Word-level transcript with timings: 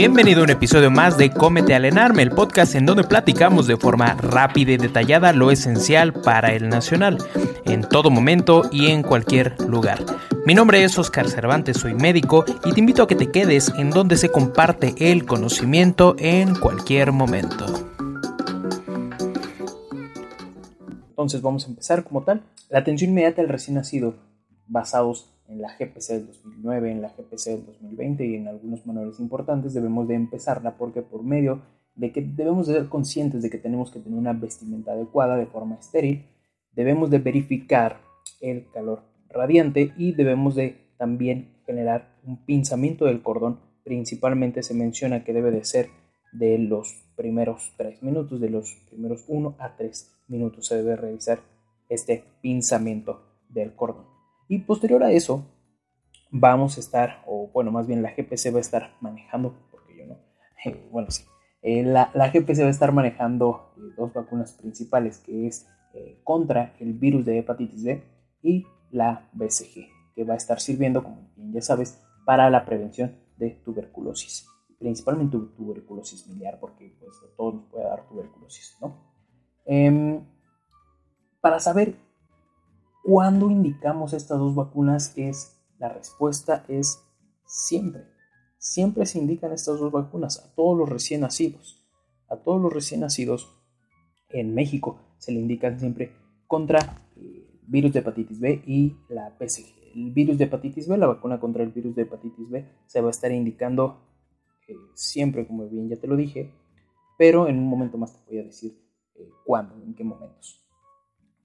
Bienvenido 0.00 0.40
a 0.40 0.44
un 0.44 0.50
episodio 0.50 0.90
más 0.90 1.18
de 1.18 1.30
Cómete 1.30 1.74
al 1.74 1.84
Enarme, 1.84 2.22
el 2.22 2.30
podcast 2.30 2.74
en 2.74 2.86
donde 2.86 3.04
platicamos 3.04 3.66
de 3.66 3.76
forma 3.76 4.14
rápida 4.14 4.72
y 4.72 4.78
detallada 4.78 5.34
lo 5.34 5.50
esencial 5.50 6.14
para 6.14 6.54
el 6.54 6.70
nacional, 6.70 7.18
en 7.66 7.82
todo 7.82 8.10
momento 8.10 8.62
y 8.72 8.86
en 8.86 9.02
cualquier 9.02 9.60
lugar. 9.60 10.02
Mi 10.46 10.54
nombre 10.54 10.82
es 10.82 10.98
Oscar 10.98 11.28
Cervantes, 11.28 11.76
soy 11.76 11.92
médico 11.92 12.46
y 12.64 12.72
te 12.72 12.80
invito 12.80 13.02
a 13.02 13.06
que 13.06 13.14
te 13.14 13.30
quedes 13.30 13.74
en 13.76 13.90
donde 13.90 14.16
se 14.16 14.30
comparte 14.30 14.94
el 14.96 15.26
conocimiento 15.26 16.16
en 16.18 16.54
cualquier 16.54 17.12
momento. 17.12 17.66
Entonces 21.10 21.42
vamos 21.42 21.66
a 21.66 21.68
empezar 21.68 22.04
como 22.04 22.22
tal. 22.22 22.40
La 22.70 22.78
atención 22.78 23.10
inmediata 23.10 23.42
al 23.42 23.50
recién 23.50 23.74
nacido, 23.74 24.14
basados 24.66 25.28
en 25.50 25.60
la 25.60 25.76
GPC 25.76 26.12
del 26.12 26.26
2009, 26.28 26.92
en 26.92 27.02
la 27.02 27.08
GPC 27.08 27.50
del 27.50 27.66
2020 27.66 28.24
y 28.24 28.36
en 28.36 28.48
algunos 28.48 28.86
manuales 28.86 29.18
importantes, 29.20 29.74
debemos 29.74 30.06
de 30.08 30.14
empezarla 30.14 30.76
porque 30.76 31.02
por 31.02 31.22
medio 31.24 31.60
de 31.96 32.12
que 32.12 32.22
debemos 32.22 32.68
de 32.68 32.74
ser 32.74 32.88
conscientes 32.88 33.42
de 33.42 33.50
que 33.50 33.58
tenemos 33.58 33.90
que 33.90 34.00
tener 34.00 34.18
una 34.18 34.32
vestimenta 34.32 34.92
adecuada 34.92 35.36
de 35.36 35.46
forma 35.46 35.74
estéril, 35.74 36.24
debemos 36.72 37.10
de 37.10 37.18
verificar 37.18 38.00
el 38.40 38.70
calor 38.70 39.02
radiante 39.28 39.92
y 39.98 40.12
debemos 40.12 40.54
de 40.54 40.76
también 40.96 41.60
generar 41.66 42.16
un 42.24 42.44
pinzamiento 42.44 43.06
del 43.06 43.22
cordón. 43.22 43.60
Principalmente 43.84 44.62
se 44.62 44.74
menciona 44.74 45.24
que 45.24 45.32
debe 45.32 45.50
de 45.50 45.64
ser 45.64 45.88
de 46.32 46.58
los 46.58 47.04
primeros 47.16 47.72
3 47.76 48.02
minutos, 48.02 48.40
de 48.40 48.50
los 48.50 48.76
primeros 48.88 49.24
1 49.26 49.56
a 49.58 49.76
3 49.76 50.20
minutos 50.28 50.66
se 50.68 50.76
debe 50.76 50.96
realizar 50.96 51.40
este 51.88 52.24
pinzamiento 52.40 53.20
del 53.48 53.74
cordón. 53.74 54.19
Y 54.50 54.58
posterior 54.58 55.04
a 55.04 55.12
eso, 55.12 55.46
vamos 56.32 56.76
a 56.76 56.80
estar, 56.80 57.22
o 57.24 57.48
bueno, 57.52 57.70
más 57.70 57.86
bien 57.86 58.02
la 58.02 58.10
GPC 58.10 58.52
va 58.52 58.58
a 58.58 58.60
estar 58.60 58.96
manejando, 59.00 59.54
porque 59.70 59.96
yo 59.96 60.06
no, 60.06 60.16
bueno, 60.90 61.08
sí, 61.12 61.22
eh, 61.62 61.84
la, 61.84 62.10
la, 62.14 62.32
GPC 62.32 62.62
va 62.62 62.66
a 62.66 62.70
estar 62.70 62.90
manejando 62.90 63.72
eh, 63.76 63.94
dos 63.96 64.12
vacunas 64.12 64.54
principales, 64.54 65.18
que 65.18 65.46
es 65.46 65.68
eh, 65.94 66.20
contra 66.24 66.74
el 66.80 66.94
virus 66.94 67.24
de 67.26 67.38
hepatitis 67.38 67.84
B 67.84 68.02
y 68.42 68.66
la 68.90 69.30
BCG, 69.34 69.86
que 70.16 70.24
va 70.24 70.34
a 70.34 70.38
estar 70.38 70.58
sirviendo, 70.58 71.04
como 71.04 71.30
bien 71.36 71.52
ya 71.52 71.62
sabes, 71.62 72.02
para 72.24 72.50
la 72.50 72.64
prevención 72.64 73.14
de 73.36 73.50
tuberculosis, 73.64 74.48
principalmente 74.80 75.38
tuberculosis 75.56 76.26
miliar, 76.26 76.58
porque 76.58 76.92
pues 76.98 77.14
a 77.22 77.36
todos 77.36 77.54
nos 77.54 77.64
puede 77.66 77.84
dar 77.84 78.04
tuberculosis, 78.08 78.76
¿no? 78.80 78.96
Em, 79.64 80.24
para 81.40 81.60
saber 81.60 82.09
cuando 83.10 83.50
indicamos 83.50 84.12
estas 84.12 84.38
dos 84.38 84.54
vacunas 84.54 85.18
es 85.18 85.60
la 85.80 85.88
respuesta 85.88 86.64
es 86.68 87.02
siempre. 87.44 88.04
Siempre 88.56 89.04
se 89.04 89.18
indican 89.18 89.50
estas 89.50 89.80
dos 89.80 89.90
vacunas 89.90 90.38
a 90.38 90.54
todos 90.54 90.78
los 90.78 90.88
recién 90.88 91.22
nacidos. 91.22 91.84
A 92.28 92.36
todos 92.36 92.62
los 92.62 92.72
recién 92.72 93.00
nacidos 93.00 93.52
en 94.28 94.54
México 94.54 95.00
se 95.18 95.32
le 95.32 95.40
indican 95.40 95.80
siempre 95.80 96.12
contra 96.46 97.02
el 97.16 97.26
eh, 97.26 97.60
virus 97.66 97.92
de 97.94 97.98
hepatitis 97.98 98.38
B 98.38 98.62
y 98.64 98.96
la 99.08 99.36
PSG. 99.40 99.66
El 99.92 100.12
virus 100.12 100.38
de 100.38 100.44
hepatitis 100.44 100.86
B, 100.86 100.96
la 100.96 101.08
vacuna 101.08 101.40
contra 101.40 101.64
el 101.64 101.70
virus 101.70 101.96
de 101.96 102.02
hepatitis 102.02 102.48
B, 102.48 102.64
se 102.86 103.00
va 103.00 103.08
a 103.08 103.10
estar 103.10 103.32
indicando 103.32 104.06
eh, 104.68 104.76
siempre, 104.94 105.48
como 105.48 105.68
bien 105.68 105.88
ya 105.88 105.96
te 105.96 106.06
lo 106.06 106.14
dije, 106.14 106.54
pero 107.18 107.48
en 107.48 107.58
un 107.58 107.66
momento 107.66 107.98
más 107.98 108.12
te 108.24 108.30
voy 108.30 108.38
a 108.38 108.44
decir 108.44 108.80
eh, 109.16 109.28
cuándo, 109.44 109.74
en 109.82 109.96
qué 109.96 110.04
momentos. 110.04 110.64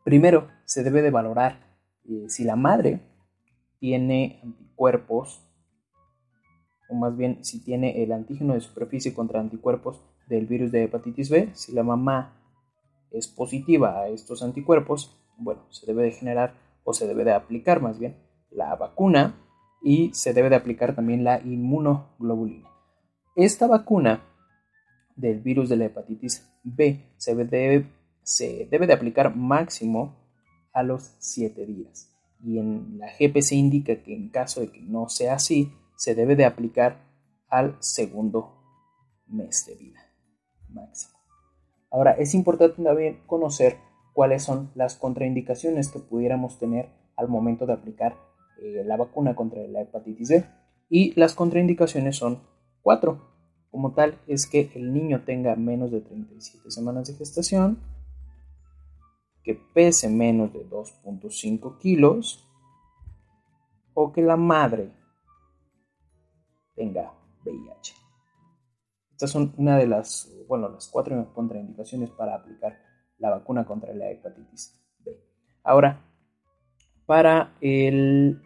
Primero, 0.06 0.50
se 0.66 0.84
debe 0.84 1.02
de 1.02 1.10
valorar 1.10 1.66
eh, 2.08 2.26
si 2.30 2.44
la 2.44 2.56
madre 2.56 3.02
tiene 3.80 4.40
anticuerpos, 4.44 5.44
o 6.88 6.94
más 6.94 7.18
bien 7.18 7.44
si 7.44 7.64
tiene 7.64 8.04
el 8.04 8.12
antígeno 8.12 8.54
de 8.54 8.62
superficie 8.62 9.16
contra 9.16 9.40
anticuerpos 9.40 10.00
del 10.28 10.46
virus 10.46 10.72
de 10.72 10.84
hepatitis 10.84 11.32
B. 11.32 11.50
Si 11.56 11.72
la 11.74 11.82
mamá 11.82 12.40
es 13.10 13.28
positiva 13.28 14.00
a 14.00 14.08
estos 14.10 14.44
anticuerpos, 14.44 15.20
bueno, 15.40 15.66
se 15.72 15.88
debe 15.88 16.04
de 16.04 16.12
generar 16.12 16.54
o 16.84 16.94
se 16.94 17.08
debe 17.08 17.24
de 17.24 17.34
aplicar 17.34 17.82
más 17.82 17.98
bien 17.98 18.16
la 18.52 18.76
vacuna 18.76 19.42
y 19.84 20.14
se 20.14 20.34
debe 20.34 20.52
de 20.52 20.56
aplicar 20.56 20.96
también 20.96 21.24
la 21.24 21.42
inmunoglobulina. 21.42 22.70
Esta 23.36 23.66
vacuna 23.66 24.22
del 25.16 25.42
virus 25.42 25.68
de 25.68 25.78
la 25.78 25.86
hepatitis 25.86 26.48
B 26.64 27.12
se 27.18 27.34
debe 27.34 27.88
se 28.26 28.68
debe 28.72 28.88
de 28.88 28.94
aplicar 28.94 29.36
máximo 29.36 30.18
a 30.74 30.84
los 30.84 31.16
7 31.20 31.66
días. 31.66 32.12
Y 32.44 32.58
en 32.58 32.98
la 32.98 33.08
GPC 33.08 33.54
indica 33.54 34.04
que 34.04 34.14
en 34.14 34.30
caso 34.30 34.62
de 34.62 34.72
que 34.72 34.82
no 34.82 35.08
sea 35.10 35.36
así, 35.36 35.72
se 35.96 36.16
debe 36.16 36.36
de 36.36 36.46
aplicar 36.46 37.06
al 37.48 37.78
segundo 37.80 38.56
mes 39.28 39.66
de 39.68 39.76
vida 39.76 40.00
máximo. 40.70 41.16
Ahora, 41.92 42.12
es 42.12 42.34
importante 42.34 42.84
también 42.84 43.22
conocer 43.26 43.78
cuáles 44.14 44.44
son 44.44 44.72
las 44.76 44.96
contraindicaciones 44.96 45.90
que 45.90 46.00
pudiéramos 46.00 46.60
tener 46.60 46.90
al 47.16 47.30
momento 47.30 47.66
de 47.66 47.74
aplicar 47.74 48.16
eh, 48.62 48.84
la 48.86 48.98
vacuna 48.98 49.36
contra 49.36 49.62
la 49.68 49.82
hepatitis 49.82 50.30
B. 50.30 50.46
Y 50.90 51.18
las 51.20 51.36
contraindicaciones 51.36 52.18
son 52.18 52.42
cuatro. 52.82 53.22
Como 53.72 53.94
tal, 53.94 54.20
es 54.28 54.48
que 54.48 54.72
el 54.76 54.94
niño 54.94 55.24
tenga 55.26 55.56
menos 55.56 55.92
de 55.92 56.02
37 56.02 56.72
semanas 56.72 57.08
de 57.08 57.14
gestación, 57.14 57.80
que 59.46 59.54
pese 59.54 60.10
menos 60.10 60.52
de 60.52 60.68
2.5 60.68 61.78
kilos 61.78 62.50
o 63.94 64.12
que 64.12 64.24
la 64.24 64.36
madre 64.36 64.92
tenga 66.76 67.14
VIH. 67.46 67.94
Estas 69.12 69.32
son 69.32 69.54
una 69.58 69.78
de 69.78 69.88
las, 69.88 70.30
bueno, 70.48 70.68
las 70.68 70.90
cuatro 70.90 71.32
contraindicaciones 71.34 72.10
para 72.10 72.36
aplicar 72.36 72.78
la 73.20 73.30
vacuna 73.30 73.66
contra 73.66 73.94
la 73.94 74.10
hepatitis 74.10 74.78
B. 75.06 75.18
Ahora, 75.64 76.02
para 77.06 77.56
el, 77.62 78.42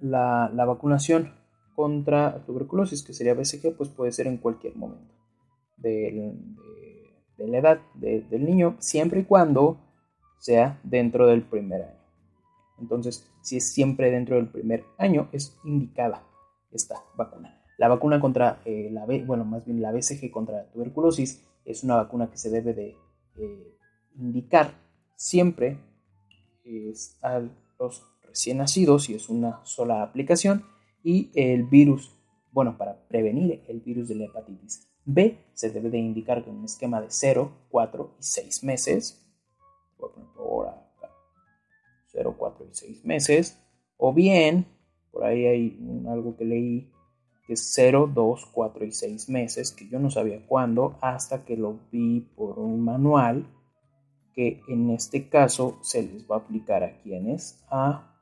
la, 0.00 0.50
vacunación 0.66 1.34
contra 1.74 2.44
tuberculosis, 2.46 3.04
que 3.04 3.12
sería 3.12 3.34
BCG, 3.34 3.76
pues 3.76 3.90
puede 3.90 4.10
ser 4.10 4.26
en 4.26 4.38
cualquier 4.38 4.74
momento 4.74 5.14
de, 5.76 6.34
la 7.36 7.58
edad 7.58 7.80
del 7.94 8.44
niño, 8.44 8.76
siempre 8.80 9.20
y 9.20 9.24
cuando 9.24 9.89
sea 10.40 10.80
dentro 10.82 11.28
del 11.28 11.42
primer 11.42 11.82
año. 11.82 12.00
Entonces, 12.80 13.30
si 13.42 13.58
es 13.58 13.72
siempre 13.72 14.10
dentro 14.10 14.34
del 14.36 14.48
primer 14.48 14.84
año, 14.98 15.28
es 15.30 15.56
indicada 15.64 16.26
esta 16.72 16.96
vacuna. 17.16 17.62
La 17.78 17.86
vacuna 17.86 18.18
contra 18.18 18.60
eh, 18.64 18.88
la 18.90 19.06
B, 19.06 19.24
bueno, 19.24 19.44
más 19.44 19.64
bien 19.64 19.80
la 19.80 19.92
BCG 19.92 20.32
contra 20.32 20.56
la 20.56 20.70
tuberculosis 20.70 21.46
es 21.64 21.84
una 21.84 21.96
vacuna 21.96 22.30
que 22.30 22.36
se 22.36 22.50
debe 22.50 22.74
de 22.74 22.96
eh, 23.36 23.76
indicar 24.16 24.72
siempre 25.14 25.78
a 27.22 27.40
los 27.78 28.02
recién 28.22 28.58
nacidos 28.58 29.08
y 29.08 29.14
es 29.14 29.28
una 29.28 29.64
sola 29.64 30.02
aplicación 30.02 30.64
y 31.02 31.30
el 31.34 31.64
virus, 31.64 32.16
bueno, 32.52 32.76
para 32.76 33.06
prevenir 33.08 33.62
el 33.68 33.80
virus 33.80 34.08
de 34.08 34.16
la 34.16 34.24
hepatitis 34.26 34.90
B 35.04 35.38
se 35.54 35.70
debe 35.70 35.90
de 35.90 35.98
indicar 35.98 36.44
con 36.44 36.56
un 36.56 36.64
esquema 36.64 37.00
de 37.00 37.08
0, 37.10 37.66
4 37.70 38.16
y 38.18 38.22
6 38.22 38.64
meses. 38.64 39.26
Por 40.00 40.68
acá. 40.68 41.10
0, 42.06 42.34
4 42.36 42.66
y 42.66 42.74
6 42.74 43.04
meses. 43.04 43.62
O 43.96 44.12
bien, 44.12 44.66
por 45.10 45.24
ahí 45.24 45.46
hay 45.46 46.04
algo 46.08 46.36
que 46.36 46.44
leí 46.44 46.92
que 47.46 47.54
es 47.54 47.72
0, 47.74 48.10
2, 48.14 48.46
4 48.52 48.84
y 48.84 48.92
6 48.92 49.28
meses, 49.28 49.72
que 49.72 49.88
yo 49.88 49.98
no 49.98 50.10
sabía 50.10 50.46
cuándo, 50.46 50.96
hasta 51.00 51.44
que 51.44 51.56
lo 51.56 51.80
vi 51.90 52.20
por 52.20 52.58
un 52.60 52.84
manual 52.84 53.44
que 54.32 54.62
en 54.68 54.90
este 54.90 55.28
caso 55.28 55.78
se 55.82 56.02
les 56.02 56.30
va 56.30 56.36
a 56.36 56.38
aplicar 56.38 56.84
a 56.84 57.00
quienes, 57.00 57.64
a 57.68 58.16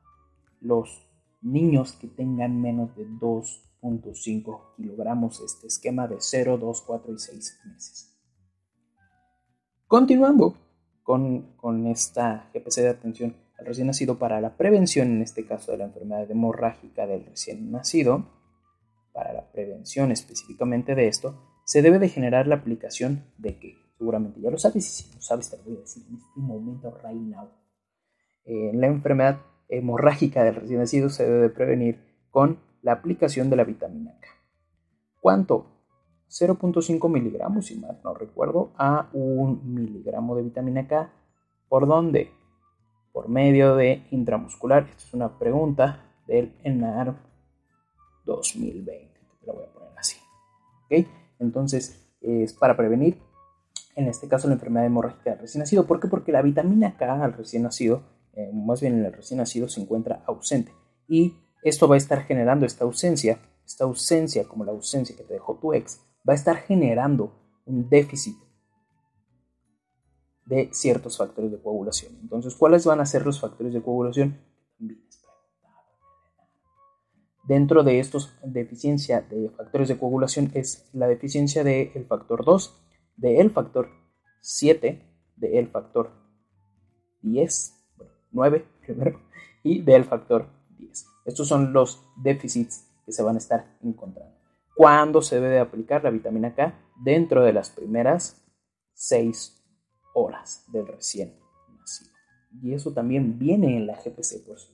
los 0.60 1.06
niños 1.42 1.92
que 1.92 2.08
tengan 2.08 2.60
menos 2.60 2.96
de 2.96 3.06
2.5 3.06 4.74
kilogramos, 4.76 5.40
este 5.40 5.66
esquema 5.66 6.08
de 6.08 6.16
0, 6.18 6.58
2, 6.58 6.82
4 6.86 7.12
y 7.12 7.18
6 7.18 7.60
meses. 7.66 8.18
Continuando 9.86 10.54
con, 11.08 11.86
esta 11.86 12.50
GPC 12.52 12.82
de 12.82 12.88
atención 12.90 13.36
al 13.58 13.64
recién 13.64 13.86
nacido 13.86 14.18
para 14.18 14.42
la 14.42 14.58
prevención, 14.58 15.08
en 15.08 15.22
este 15.22 15.46
caso 15.46 15.72
de 15.72 15.78
la 15.78 15.84
enfermedad 15.84 16.30
hemorrágica 16.30 17.06
del 17.06 17.24
recién 17.24 17.72
nacido, 17.72 18.26
para 19.14 19.32
la 19.32 19.50
prevención 19.50 20.12
específicamente 20.12 20.94
de 20.94 21.08
esto, 21.08 21.62
se 21.64 21.80
debe 21.80 21.98
de 21.98 22.10
generar 22.10 22.46
la 22.46 22.56
aplicación 22.56 23.24
de 23.38 23.58
que 23.58 23.78
seguramente 23.96 24.42
ya 24.42 24.50
lo 24.50 24.58
sabes 24.58 24.86
y 24.86 25.02
si 25.02 25.14
no 25.14 25.22
sabes 25.22 25.48
te 25.48 25.56
lo 25.56 25.62
voy 25.64 25.76
a 25.78 25.80
decir 25.80 26.04
en 26.10 26.16
este 26.16 26.40
momento 26.40 26.90
right 27.02 27.16
now. 27.16 27.48
Eh, 28.44 28.72
la 28.74 28.88
enfermedad 28.88 29.40
hemorrágica 29.70 30.44
del 30.44 30.56
recién 30.56 30.78
nacido 30.78 31.08
se 31.08 31.24
debe 31.24 31.48
prevenir 31.48 32.00
con 32.30 32.60
la 32.82 32.92
aplicación 32.92 33.48
de 33.48 33.56
la 33.56 33.64
vitamina 33.64 34.12
K. 34.20 34.28
¿Cuánto? 35.20 35.77
0.5 36.28 37.08
miligramos, 37.10 37.66
si 37.66 37.76
mal 37.76 37.98
no 38.04 38.14
recuerdo, 38.14 38.72
a 38.76 39.08
1 39.12 39.60
miligramo 39.64 40.36
de 40.36 40.42
vitamina 40.42 40.86
K. 40.86 41.10
¿Por 41.68 41.86
dónde? 41.86 42.30
Por 43.12 43.28
medio 43.28 43.76
de 43.76 44.06
intramuscular. 44.10 44.84
Esta 44.84 45.04
es 45.04 45.14
una 45.14 45.38
pregunta 45.38 46.04
del 46.26 46.54
ENAR 46.62 47.16
2020. 48.24 49.20
Te 49.40 49.46
lo 49.46 49.54
voy 49.54 49.64
a 49.64 49.72
poner 49.72 49.90
así. 49.96 50.18
¿Ok? 50.84 51.06
Entonces, 51.38 52.08
es 52.20 52.52
para 52.52 52.76
prevenir, 52.76 53.18
en 53.96 54.08
este 54.08 54.28
caso, 54.28 54.48
la 54.48 54.54
enfermedad 54.54 54.86
hemorrágica 54.86 55.30
del 55.30 55.40
recién 55.40 55.60
nacido. 55.60 55.86
¿Por 55.86 56.00
qué? 56.00 56.08
Porque 56.08 56.32
la 56.32 56.42
vitamina 56.42 56.96
K 56.96 57.24
al 57.24 57.32
recién 57.32 57.62
nacido 57.62 58.02
eh, 58.38 58.52
más 58.52 58.80
bien 58.80 59.00
en 59.00 59.04
el 59.04 59.12
recién 59.12 59.38
nacido, 59.38 59.68
se 59.68 59.80
encuentra 59.80 60.22
ausente. 60.24 60.72
Y 61.08 61.34
esto 61.64 61.88
va 61.88 61.96
a 61.96 61.98
estar 61.98 62.22
generando 62.22 62.66
esta 62.66 62.84
ausencia, 62.84 63.40
esta 63.66 63.82
ausencia 63.82 64.44
como 64.44 64.64
la 64.64 64.70
ausencia 64.70 65.16
que 65.16 65.24
te 65.24 65.34
dejó 65.34 65.56
tu 65.56 65.74
ex, 65.74 66.00
va 66.28 66.32
a 66.32 66.36
estar 66.36 66.56
generando 66.56 67.32
un 67.64 67.88
déficit 67.88 68.36
de 70.46 70.70
ciertos 70.72 71.16
factores 71.16 71.50
de 71.50 71.60
coagulación. 71.60 72.16
Entonces, 72.22 72.54
¿cuáles 72.54 72.84
van 72.84 73.00
a 73.00 73.06
ser 73.06 73.24
los 73.24 73.40
factores 73.40 73.72
de 73.72 73.82
coagulación? 73.82 74.38
Dentro 77.44 77.82
de 77.82 77.98
estos 77.98 78.34
deficiencia 78.42 79.22
de 79.22 79.48
factores 79.50 79.88
de 79.88 79.98
coagulación 79.98 80.50
es 80.54 80.88
la 80.92 81.06
deficiencia 81.06 81.64
del 81.64 82.04
factor 82.06 82.44
2, 82.44 82.78
del 83.16 83.50
factor 83.50 83.88
7, 84.40 85.02
del 85.36 85.68
factor 85.68 86.10
10 87.22 87.74
9 88.30 88.64
primero 88.86 89.20
y 89.62 89.82
del 89.82 90.04
factor 90.04 90.46
10. 90.78 91.06
Estos 91.24 91.48
son 91.48 91.72
los 91.72 92.04
déficits 92.16 92.86
que 93.04 93.12
se 93.12 93.22
van 93.22 93.36
a 93.36 93.38
estar 93.38 93.78
encontrando. 93.82 94.37
¿Cuándo 94.78 95.22
se 95.22 95.40
debe 95.40 95.48
de 95.48 95.58
aplicar 95.58 96.04
la 96.04 96.10
vitamina 96.10 96.54
K? 96.54 96.72
Dentro 97.02 97.42
de 97.42 97.52
las 97.52 97.70
primeras 97.70 98.46
6 98.94 99.60
horas 100.14 100.66
del 100.70 100.86
recién 100.86 101.34
nacido. 101.80 102.12
Y 102.62 102.74
eso 102.74 102.92
también 102.92 103.40
viene 103.40 103.76
en 103.76 103.88
la 103.88 103.96
GPC, 103.96 104.46
por 104.46 104.60
si 104.60 104.72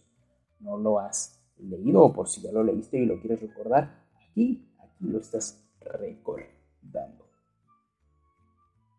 no 0.60 0.76
lo 0.76 0.98
has 0.98 1.42
leído 1.56 2.02
o 2.02 2.12
por 2.12 2.28
si 2.28 2.42
ya 2.42 2.52
lo 2.52 2.62
leíste 2.62 2.98
y 2.98 3.06
lo 3.06 3.18
quieres 3.18 3.40
recordar. 3.40 4.04
Aquí, 4.28 4.70
aquí 4.78 5.06
lo 5.06 5.20
estás 5.20 5.66
recordando. 5.80 7.24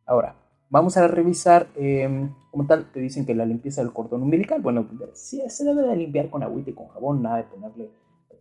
Ahora, 0.07 0.35
Vamos 0.67 0.97
a 0.97 1.07
revisar, 1.07 1.67
em, 1.75 2.33
como 2.49 2.65
tal, 2.65 2.91
te 2.91 2.99
dicen 2.99 3.25
que 3.25 3.35
la 3.35 3.45
limpieza 3.45 3.81
del 3.81 3.93
cordón 3.93 4.23
umbilical, 4.23 4.61
bueno, 4.61 4.87
se 5.13 5.63
debe 5.63 5.83
de 5.83 5.95
limpiar 5.95 6.31
con 6.31 6.41
agüita 6.41 6.71
y 6.71 6.73
con 6.73 6.87
jabón, 6.87 7.21
nada 7.21 7.37
de 7.37 7.43
ponerle 7.43 7.91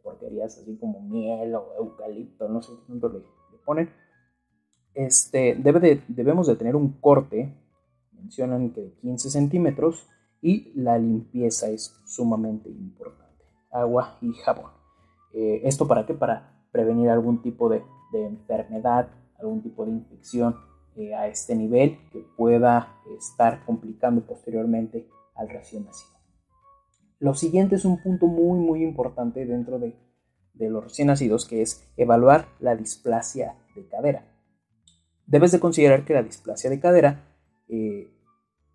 porquerías 0.05 0.57
así 0.59 0.77
como 0.77 1.01
miel 1.01 1.55
o 1.57 1.75
eucalipto, 1.79 2.49
no 2.49 2.63
sé 2.63 2.73
qué 2.75 2.83
tanto 2.87 3.09
le, 3.09 3.21
ponen. 3.65 3.91
Este, 4.95 5.57
debe 5.57 5.81
de, 5.81 6.03
debemos 6.07 6.47
de 6.47 6.55
tener 6.55 6.77
un 6.77 7.01
corte, 7.01 7.53
mencionan 8.13 8.71
que 8.71 8.83
de 8.83 8.93
15 9.01 9.31
centímetros, 9.31 10.07
y 10.41 10.71
la 10.77 10.99
limpieza 10.99 11.71
es 11.71 11.99
sumamente 12.05 12.69
importante. 12.69 13.45
Agua 13.73 14.19
y 14.21 14.33
jabón. 14.35 14.71
Eh, 15.33 15.63
¿Esto 15.65 15.89
para 15.89 16.05
qué? 16.05 16.13
Para 16.13 16.69
prevenir 16.71 17.09
algún 17.09 17.41
tipo 17.41 17.69
de, 17.71 17.83
de 18.13 18.27
enfermedad, 18.27 19.09
algún 19.39 19.63
tipo 19.63 19.85
de 19.87 19.93
infección 19.93 20.55
eh, 20.97 21.13
a 21.15 21.27
este 21.27 21.57
nivel 21.57 21.99
que 22.13 22.21
pueda 22.37 23.01
estar 23.19 23.65
complicando 23.65 24.21
posteriormente 24.21 25.09
al 25.35 25.49
recién 25.49 25.85
nacido. 25.85 26.14
Lo 27.25 27.33
siguiente 27.33 27.77
es 27.77 27.87
un 27.87 28.03
punto 28.03 28.27
muy 28.27 28.59
muy 28.59 28.83
importante 28.83 29.47
dentro 29.47 29.79
de, 29.79 29.97
los 30.59 30.85
recién 30.85 31.07
nacidos 31.09 31.47
que 31.47 31.63
es 31.63 31.83
evaluar 31.97 32.49
la 32.61 32.77
displasia 32.77 33.57
de 33.75 33.89
cadera. 33.89 34.27
Debes 35.27 35.51
de 35.51 35.59
considerar 35.59 36.05
que 36.05 36.13
la 36.13 36.23
displasia 36.23 36.69
de 36.69 36.81
cadera, 36.81 37.35
eh, 37.67 38.15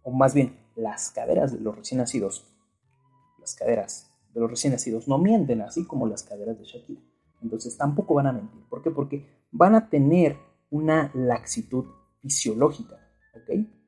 o 0.01 0.10
más 0.10 0.34
bien 0.34 0.57
las 0.75 1.12
caderas 1.12 1.54
de 1.54 1.60
los 1.60 1.75
recién 1.75 2.00
nacidos, 2.00 2.48
las 3.40 3.54
caderas 3.54 4.10
de 4.34 4.40
los 4.40 4.50
recién 4.50 4.74
nacidos 4.74 5.07
no 5.07 5.19
mienten 5.19 5.62
así 5.62 5.86
como 5.86 6.07
las 6.07 6.24
caderas 6.24 6.57
de 6.57 6.66
Shakira. 6.66 7.02
Entonces 7.44 7.78
tampoco 7.78 8.16
van 8.16 8.25
a 8.25 8.34
mentir. 8.34 8.63
¿Por 8.68 8.81
qué? 8.81 8.90
Porque 8.90 9.28
van 9.52 9.76
a 9.76 9.92
tener 9.92 10.38
una 10.71 11.12
laxitud 11.14 11.85
fisiológica. 12.19 12.95
¿ok? 13.35 13.79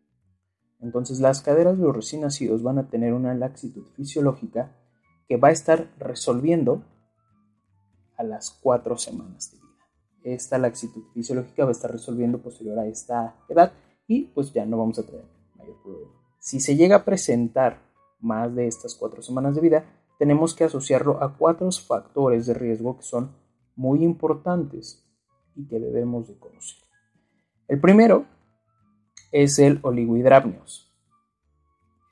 Entonces 0.81 1.19
las 1.19 1.41
caderas 1.41 1.77
de 1.77 1.83
los 1.83 1.95
recién 1.95 2.21
nacidos 2.21 2.63
van 2.63 2.79
a 2.79 2.89
tener 2.89 3.13
una 3.13 3.33
laxitud 3.33 3.85
fisiológica 3.95 4.75
que 5.27 5.37
va 5.37 5.49
a 5.49 5.51
estar 5.51 5.91
resolviendo 5.97 6.83
a 8.17 8.23
las 8.23 8.51
cuatro 8.51 8.97
semanas 8.97 9.51
de 9.51 9.57
vida. 9.57 9.71
Esta 10.23 10.57
laxitud 10.57 11.03
fisiológica 11.13 11.63
va 11.63 11.69
a 11.69 11.73
estar 11.73 11.91
resolviendo 11.91 12.41
posterior 12.41 12.79
a 12.79 12.87
esta 12.87 13.35
edad 13.47 13.73
y 14.07 14.25
pues 14.27 14.51
ya 14.53 14.65
no 14.65 14.77
vamos 14.77 14.99
a 14.99 15.05
tener 15.05 15.25
mayor 15.55 15.81
problema. 15.81 16.11
Si 16.39 16.59
se 16.59 16.75
llega 16.75 16.97
a 16.97 17.05
presentar 17.05 17.81
más 18.19 18.53
de 18.55 18.67
estas 18.67 18.95
cuatro 18.95 19.21
semanas 19.21 19.55
de 19.55 19.61
vida, 19.61 19.85
tenemos 20.17 20.53
que 20.53 20.63
asociarlo 20.63 21.23
a 21.23 21.37
cuatro 21.37 21.71
factores 21.71 22.45
de 22.47 22.53
riesgo 22.53 22.97
que 22.97 23.03
son 23.03 23.35
muy 23.75 24.03
importantes 24.03 25.07
y 25.55 25.67
que 25.67 25.79
debemos 25.79 26.27
de 26.27 26.37
conocer. 26.37 26.83
El 27.67 27.79
primero 27.79 28.25
es 29.31 29.59
el 29.59 29.79
oligohidrapnios. 29.81 30.91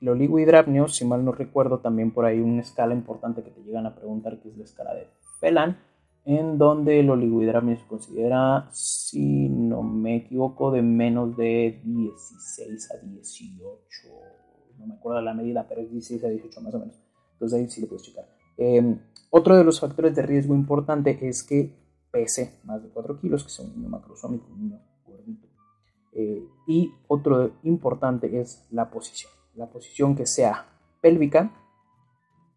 El 0.02 0.10
oligohidrapnios, 0.10 0.96
si 0.96 1.06
mal 1.06 1.26
no 1.26 1.34
recuerdo, 1.34 1.80
también 1.80 2.12
por 2.12 2.26
ahí 2.26 2.40
una 2.40 2.62
escala 2.62 2.94
importante 2.94 3.44
que 3.44 3.52
te 3.52 3.62
llegan 3.62 3.86
a 3.86 3.96
preguntar, 3.96 4.40
que 4.40 4.50
es 4.50 4.58
la 4.58 4.64
escala 4.64 4.94
de 4.94 5.08
Phelan, 5.42 5.78
en 6.26 6.58
donde 6.58 7.00
el 7.00 7.10
oligohidrapnio 7.10 7.78
se 7.78 7.88
considera, 7.88 8.70
si 8.72 9.50
no 9.50 9.84
me 9.84 10.18
equivoco, 10.18 10.72
de 10.72 10.82
menos 10.82 11.36
de 11.36 11.82
16 11.84 12.92
a 12.92 12.98
18. 13.06 14.08
No 14.78 14.88
me 14.88 14.94
acuerdo 14.94 15.22
la 15.22 15.34
medida, 15.34 15.66
pero 15.68 15.82
es 15.82 15.92
16 15.92 16.24
a 16.24 16.30
18 16.30 16.62
más 16.62 16.74
o 16.76 16.80
menos. 16.80 16.96
Entonces 17.34 17.60
ahí 17.60 17.70
sí 17.70 17.82
lo 17.82 17.88
puedes 17.88 18.04
checar. 18.04 18.26
Em, 18.58 19.00
otro 19.30 19.58
de 19.58 19.64
los 19.64 19.80
factores 19.80 20.16
de 20.16 20.22
riesgo 20.22 20.56
importante 20.56 21.18
es 21.22 21.44
que 21.44 21.74
pese 22.12 22.60
más 22.64 22.82
de 22.82 22.90
4 22.90 23.20
kilos, 23.20 23.44
que 23.44 23.50
sea 23.50 23.66
un 23.66 23.76
niño 23.76 23.90
macrosómico, 23.90 24.48
un 24.52 24.64
niño 24.64 24.80
eh, 26.14 26.48
y 26.68 26.94
otro 27.08 27.52
importante 27.64 28.40
es 28.40 28.66
la 28.72 28.90
posición. 28.90 29.32
La 29.56 29.70
posición 29.70 30.16
que 30.16 30.26
sea 30.26 30.66
pélvica 31.02 31.52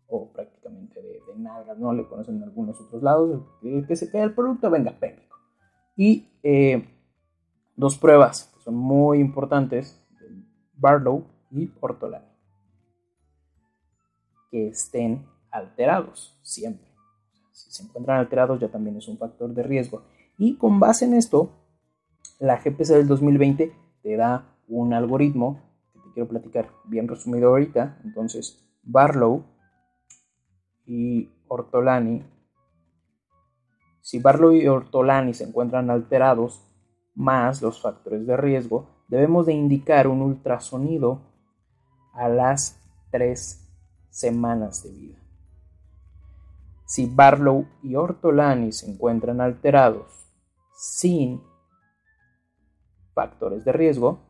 o 0.09 0.30
prácticamente 0.32 1.00
de, 1.00 1.21
de 1.26 1.38
nalgas, 1.38 1.78
¿no? 1.78 1.92
Le 1.92 2.06
conocen 2.06 2.37
en 2.37 2.42
algunos 2.44 2.80
otros 2.80 3.02
lados, 3.02 3.42
que 3.88 3.97
se 3.97 4.11
quede 4.11 4.23
el 4.25 4.35
producto 4.35 4.71
venga 4.71 4.92
pélvico. 4.92 5.37
Y 5.97 6.28
eh, 6.42 6.87
dos 7.76 7.97
pruebas 7.97 8.52
que 8.54 8.61
son 8.61 8.75
muy 8.75 9.21
importantes, 9.21 9.99
Barlow 10.75 11.25
y 11.50 11.71
Ortolani, 11.80 12.26
que 14.50 14.68
estén 14.68 15.26
alterados 15.50 16.38
siempre. 16.42 16.88
Si 17.52 17.71
se 17.71 17.85
encuentran 17.85 18.18
alterados 18.18 18.61
ya 18.61 18.71
también 18.71 18.97
es 18.97 19.09
un 19.09 19.18
factor 19.18 19.52
de 19.52 19.62
riesgo. 19.62 20.02
Y 20.38 20.56
con 20.56 20.80
base 20.80 21.04
en 21.04 21.14
esto, 21.14 21.62
la 22.42 22.56
GPC 22.56 22.88
del 22.88 23.06
2020 23.06 23.72
te 24.02 24.16
da 24.16 24.56
un 24.66 24.92
algoritmo 24.94 25.61
que 25.92 26.00
te 26.00 26.12
quiero 26.12 26.28
platicar 26.28 26.70
bien 26.87 27.06
resumido 27.06 27.50
ahorita. 27.50 28.00
Entonces, 28.04 28.68
Barlow 28.82 29.44
y 30.84 31.30
Ortolani. 31.46 32.25
Si 34.00 34.18
Barlow 34.18 34.54
y 34.54 34.66
Ortolani 34.66 35.34
se 35.34 35.44
encuentran 35.44 35.88
alterados, 35.88 36.66
más 37.14 37.62
los 37.62 37.80
factores 37.80 38.26
de 38.26 38.37
riesgo, 38.37 38.88
debemos 39.06 39.46
de 39.46 39.52
indicar 39.52 40.08
un 40.08 40.20
ultrasonido 40.20 41.20
a 42.12 42.28
las 42.28 42.82
tres 43.12 43.72
semanas 44.11 44.82
de 44.82 44.90
vida. 44.90 45.18
Si 46.87 47.06
Barlow 47.06 47.66
y 47.84 47.94
Ortolani 47.94 48.72
se 48.72 48.90
encuentran 48.90 49.40
alterados 49.40 50.26
sin 50.75 51.40
factores 53.14 53.64
de 53.64 53.73
riesgo, 53.73 54.21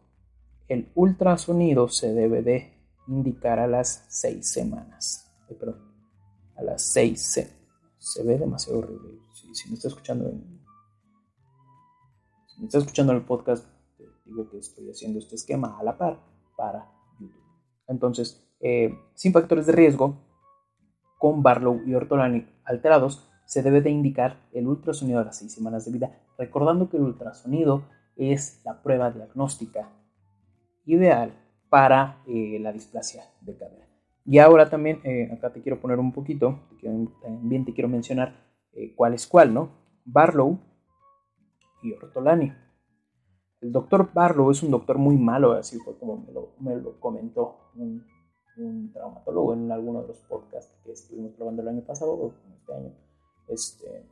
el 0.69 0.91
ultrasonido 0.95 1.89
se 1.89 2.13
debe 2.13 2.43
de 2.43 2.73
indicar 3.09 3.59
a 3.59 3.67
las 3.67 4.07
seis 4.09 4.51
semanas. 4.51 5.31
Eh, 5.49 5.59
a 6.57 6.63
las 6.63 6.83
seis 6.83 7.23
se, 7.23 7.51
se 7.99 8.23
ve 8.23 8.39
demasiado 8.39 8.81
horrible. 8.81 9.19
Si, 9.53 9.69
me 9.69 9.75
está 9.75 9.89
escuchando 9.89 10.29
en, 10.29 10.61
si 12.47 12.61
me 12.61 12.67
está 12.67 12.79
escuchando 12.79 13.13
el 13.13 13.25
podcast, 13.25 13.67
digo 14.25 14.49
que 14.51 14.59
estoy 14.59 14.89
haciendo 14.91 15.19
este 15.19 15.35
esquema 15.35 15.79
a 15.79 15.83
la 15.83 15.99
par 15.99 16.21
para 16.57 16.91
YouTube. 17.19 17.43
Entonces, 17.89 18.49
eh, 18.61 18.95
sin 19.15 19.33
factores 19.33 19.67
de 19.67 19.73
riesgo, 19.73 20.17
con 21.19 21.43
Barlow 21.43 21.83
y 21.87 21.95
Ortolani 21.95 22.49
alterados, 22.65 23.29
se 23.45 23.63
debe 23.63 23.81
de 23.81 23.91
indicar 23.91 24.49
el 24.53 24.67
ultrasonido 24.67 25.21
a 25.21 25.25
las 25.25 25.39
seis 25.39 25.53
semanas 25.53 25.85
de 25.85 25.93
vida, 25.93 26.19
recordando 26.39 26.89
que 26.89 26.97
el 26.97 27.03
ultrasonido 27.03 27.85
es 28.17 28.61
la 28.65 28.83
prueba 28.83 29.11
diagnóstica 29.11 29.91
ideal 30.85 31.33
para 31.69 32.23
eh, 32.27 32.59
la 32.61 32.73
displasia 32.73 33.25
de 33.41 33.57
cadera. 33.57 33.87
Y 34.25 34.39
ahora 34.39 34.69
también, 34.69 35.01
eh, 35.05 35.31
acá 35.33 35.53
te 35.53 35.63
quiero 35.63 35.81
poner 35.81 35.99
un 35.99 36.13
poquito, 36.13 36.61
también 37.23 37.65
te 37.65 37.73
quiero 37.73 37.89
mencionar 37.89 38.35
cuál 38.97 39.15
es 39.15 39.27
cuál, 39.27 39.53
¿no? 39.53 39.71
Barlow 40.05 40.59
y 41.83 41.93
Ortolani. 41.93 42.53
El 43.61 43.71
doctor 43.71 44.11
Barlow 44.13 44.51
es 44.51 44.63
un 44.63 44.71
doctor 44.73 44.99
muy 44.99 45.17
malo, 45.17 45.53
así 45.53 45.79
fue 45.79 45.97
como 45.97 46.27
me 46.59 46.77
lo, 46.77 46.99
comentó 46.99 47.71
un, 47.77 48.05
traumatólogo 48.93 49.55
en 49.55 49.71
alguno 49.71 50.03
de 50.03 50.09
los 50.09 50.19
podcasts 50.19 50.77
que 50.85 50.93
estuvimos 50.93 51.33
probando 51.33 51.63
el 51.63 51.69
año 51.69 51.83
pasado 51.83 52.13
o 52.13 52.35
este 52.59 52.75
año. 52.75 52.93
Este, 53.49 54.07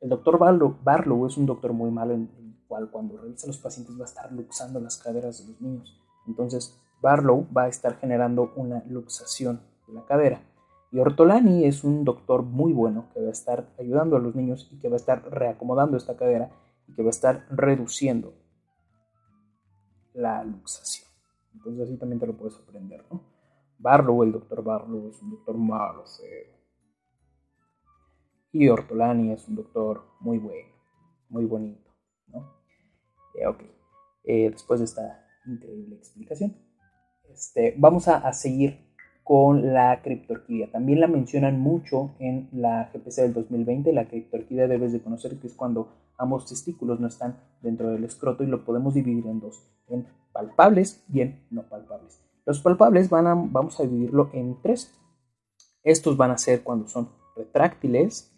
el 0.00 0.08
doctor 0.08 0.38
Barlow, 0.38 1.26
es 1.26 1.36
un 1.36 1.46
doctor 1.46 1.72
muy 1.72 1.90
malo 1.90 2.14
en 2.14 2.45
cual 2.66 2.90
cuando 2.90 3.16
revisa 3.16 3.46
a 3.46 3.48
los 3.48 3.58
pacientes 3.58 3.98
va 3.98 4.02
a 4.02 4.08
estar 4.08 4.32
luxando 4.32 4.80
las 4.80 4.96
caderas 4.98 5.38
de 5.38 5.52
los 5.52 5.60
niños. 5.60 6.00
Entonces 6.26 6.78
Barlow 7.00 7.46
va 7.56 7.64
a 7.64 7.68
estar 7.68 7.98
generando 7.98 8.52
una 8.56 8.82
luxación 8.88 9.60
de 9.86 9.94
la 9.94 10.04
cadera. 10.04 10.42
Y 10.90 10.98
Ortolani 10.98 11.64
es 11.64 11.84
un 11.84 12.04
doctor 12.04 12.42
muy 12.42 12.72
bueno 12.72 13.08
que 13.12 13.20
va 13.20 13.28
a 13.28 13.32
estar 13.32 13.68
ayudando 13.78 14.16
a 14.16 14.20
los 14.20 14.34
niños 14.34 14.68
y 14.72 14.78
que 14.78 14.88
va 14.88 14.94
a 14.94 14.98
estar 14.98 15.22
reacomodando 15.30 15.96
esta 15.96 16.16
cadera 16.16 16.50
y 16.86 16.94
que 16.94 17.02
va 17.02 17.08
a 17.08 17.10
estar 17.10 17.46
reduciendo 17.50 18.34
la 20.14 20.42
luxación. 20.44 21.06
Entonces 21.54 21.82
así 21.82 21.98
también 21.98 22.20
te 22.20 22.26
lo 22.26 22.36
puedes 22.36 22.56
aprender, 22.58 23.04
¿no? 23.10 23.20
Barlow, 23.78 24.22
el 24.22 24.32
doctor 24.32 24.62
Barlow 24.62 25.10
es 25.10 25.20
un 25.20 25.30
doctor 25.30 25.56
malo, 25.58 26.04
Y 28.52 28.68
Ortolani 28.68 29.32
es 29.32 29.46
un 29.48 29.56
doctor 29.56 30.02
muy 30.20 30.38
bueno, 30.38 30.74
muy 31.28 31.44
bonito. 31.44 31.85
Eh, 33.38 33.46
ok, 33.46 33.62
eh, 34.24 34.50
después 34.50 34.80
de 34.80 34.86
esta 34.86 35.26
increíble 35.46 35.96
explicación, 35.96 36.56
este, 37.30 37.74
vamos 37.76 38.08
a, 38.08 38.16
a 38.18 38.32
seguir 38.32 38.86
con 39.22 39.72
la 39.74 40.02
criptorquídea. 40.02 40.70
También 40.70 41.00
la 41.00 41.08
mencionan 41.08 41.58
mucho 41.58 42.14
en 42.20 42.48
la 42.52 42.90
GPC 42.92 43.22
del 43.22 43.34
2020. 43.34 43.92
La 43.92 44.06
criptorquídea 44.06 44.68
debes 44.68 44.92
de 44.92 45.02
conocer 45.02 45.38
que 45.40 45.48
es 45.48 45.54
cuando 45.54 45.88
ambos 46.16 46.46
testículos 46.46 47.00
no 47.00 47.08
están 47.08 47.36
dentro 47.60 47.90
del 47.90 48.04
escroto 48.04 48.44
y 48.44 48.46
lo 48.46 48.64
podemos 48.64 48.94
dividir 48.94 49.26
en 49.26 49.40
dos, 49.40 49.68
en 49.88 50.06
palpables 50.32 51.04
y 51.12 51.22
en 51.22 51.44
no 51.50 51.68
palpables. 51.68 52.22
Los 52.44 52.60
palpables 52.60 53.10
van 53.10 53.26
a, 53.26 53.34
vamos 53.34 53.80
a 53.80 53.82
dividirlo 53.82 54.30
en 54.32 54.62
tres. 54.62 54.94
Estos 55.82 56.16
van 56.16 56.30
a 56.30 56.38
ser 56.38 56.62
cuando 56.62 56.86
son 56.86 57.08
retráctiles, 57.36 58.32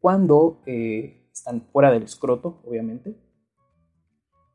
cuando 0.00 0.60
eh, 0.66 1.27
están 1.38 1.62
fuera 1.72 1.90
del 1.90 2.02
escroto, 2.02 2.60
obviamente, 2.64 3.16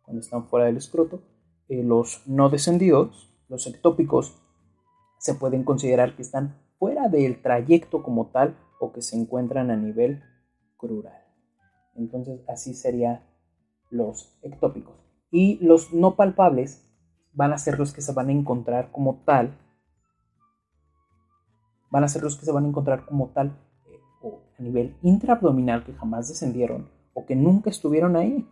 cuando 0.02 0.22
están 0.22 0.48
fuera 0.48 0.66
del 0.66 0.78
escroto, 0.78 1.24
eh, 1.70 1.84
los 1.84 2.28
no 2.28 2.50
descendidos, 2.50 3.34
los 3.48 3.66
ectópicos, 3.68 4.42
se 5.18 5.36
pueden 5.36 5.64
considerar 5.64 6.16
que 6.16 6.22
están 6.22 6.62
fuera 6.78 7.08
del 7.08 7.42
trayecto 7.42 8.04
como 8.04 8.28
tal 8.32 8.58
o 8.80 8.92
que 8.92 9.02
se 9.02 9.16
encuentran 9.16 9.72
a 9.72 9.78
nivel 9.78 10.22
crural. 10.76 11.24
Entonces 11.96 12.42
así 12.50 12.74
serían 12.74 13.22
los 13.90 14.38
ectópicos. 14.42 14.96
Y 15.32 15.66
los 15.66 15.94
no 15.94 16.16
palpables 16.16 16.86
van 17.32 17.54
a 17.54 17.58
ser 17.58 17.80
los 17.80 17.94
que 17.94 18.02
se 18.02 18.12
van 18.12 18.28
a 18.28 18.34
encontrar 18.34 18.92
como 18.92 19.24
tal. 19.26 19.58
Van 21.90 22.04
a 22.04 22.10
ser 22.10 22.24
los 22.24 22.36
que 22.36 22.46
se 22.46 22.52
van 22.52 22.66
a 22.66 22.68
encontrar 22.68 23.06
como 23.06 23.30
tal 23.30 23.58
a 24.58 24.62
nivel 24.62 24.96
intraabdominal 25.02 25.84
que 25.84 25.94
jamás 25.94 26.30
descendieron 26.30 26.90
o 27.14 27.26
que 27.26 27.36
nunca 27.36 27.70
estuvieron 27.70 28.16
ahí, 28.16 28.48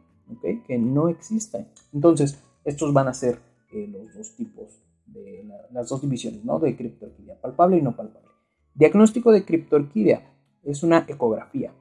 que 0.68 0.78
no 0.78 1.10
existen. 1.10 1.68
Entonces, 1.94 2.42
estos 2.64 2.94
van 2.94 3.08
a 3.08 3.14
ser 3.14 3.40
eh, 3.74 3.88
los 3.88 4.14
dos 4.16 4.36
tipos 4.36 4.82
de 5.08 5.44
las 5.72 5.90
dos 5.90 6.02
divisiones, 6.02 6.44
¿no? 6.46 6.60
De 6.60 6.76
criptorquidia, 6.76 7.40
palpable 7.42 7.78
y 7.78 7.82
no 7.82 7.96
palpable. 7.96 8.30
Diagnóstico 8.74 9.32
de 9.32 9.44
criptorquidia 9.44 10.22
es 10.64 10.84
una 10.84 11.06
ecografía. 11.08 11.74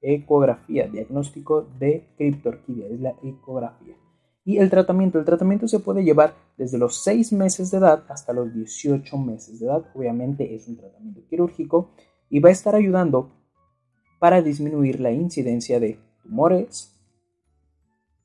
Ecografía, 0.00 0.86
diagnóstico 0.88 1.62
de 1.78 2.08
criptorquidia, 2.16 2.86
es 2.88 3.00
la 3.00 3.14
ecografía. 3.22 3.96
Y 4.44 4.58
el 4.58 4.70
tratamiento, 4.70 5.18
el 5.18 5.24
tratamiento 5.24 5.68
se 5.68 5.80
puede 5.80 6.04
llevar 6.04 6.34
desde 6.56 6.78
los 6.78 7.02
6 7.02 7.32
meses 7.34 7.70
de 7.70 7.78
edad 7.78 8.04
hasta 8.08 8.32
los 8.32 8.54
18 8.54 9.18
meses 9.18 9.60
de 9.60 9.66
edad. 9.66 9.84
Obviamente 9.94 10.54
es 10.54 10.68
un 10.68 10.78
tratamiento 10.78 11.20
quirúrgico 11.28 11.90
y 12.30 12.40
va 12.40 12.48
a 12.48 12.52
estar 12.52 12.74
ayudando 12.74 13.30
para 14.18 14.42
disminuir 14.42 15.00
la 15.00 15.12
incidencia 15.12 15.80
de 15.80 15.98
tumores 16.22 16.94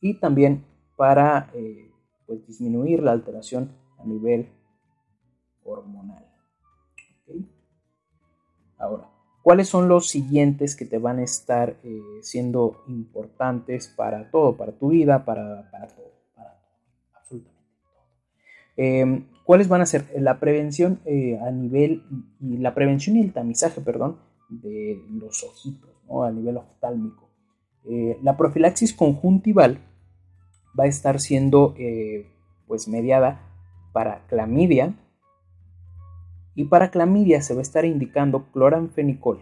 y 0.01 0.15
también 0.15 0.65
para 0.98 1.50
eh, 1.53 1.91
pues, 2.25 2.45
disminuir 2.48 3.01
la 3.01 3.12
alteración 3.12 3.72
a 3.98 4.05
nivel 4.05 4.50
hormonal. 5.63 6.25
Ahora, 8.77 9.10
¿cuáles 9.41 9.69
son 9.69 9.88
los 9.88 10.10
siguientes 10.10 10.75
que 10.75 10.86
te 10.86 10.98
van 10.98 11.19
a 11.19 11.24
estar 11.24 11.77
eh, 11.83 12.01
siendo 12.22 12.83
importantes 12.88 13.88
para 13.88 14.29
todo, 14.29 14.57
para 14.57 14.74
tu 14.74 14.89
vida, 14.89 15.24
para, 15.24 15.72
todo, 15.72 15.72
para 15.72 15.88
todo, 15.88 16.12
absolutamente 17.13 17.72
todo? 17.81 18.03
Em, 18.75 19.25
¿Cuáles 19.43 19.67
van 19.67 19.81
a 19.81 19.85
ser? 19.85 20.05
La 20.17 20.39
prevención 20.39 21.00
eh, 21.05 21.39
a 21.39 21.51
nivel, 21.51 22.03
y 22.39 22.57
la 22.57 22.73
prevención 22.73 23.17
y 23.17 23.21
el 23.21 23.33
tamizaje, 23.33 23.81
perdón, 23.81 24.17
de 24.50 25.01
los 25.09 25.43
ojitos, 25.43 25.89
a 26.25 26.31
nivel 26.31 26.57
oftálmico. 26.57 27.29
Eh, 27.85 28.17
la 28.21 28.38
profilaxis 28.38 28.93
conjuntival 28.93 29.79
va 30.79 30.85
a 30.85 30.88
estar 30.88 31.19
siendo 31.19 31.75
eh, 31.77 32.31
pues 32.67 32.88
mediada 32.88 33.41
para 33.91 34.25
clamidia 34.27 34.95
y 36.55 36.65
para 36.65 36.91
clamidia 36.91 37.41
se 37.41 37.53
va 37.53 37.59
a 37.59 37.63
estar 37.63 37.83
indicando 37.83 38.51
cloranfenicol 38.51 39.41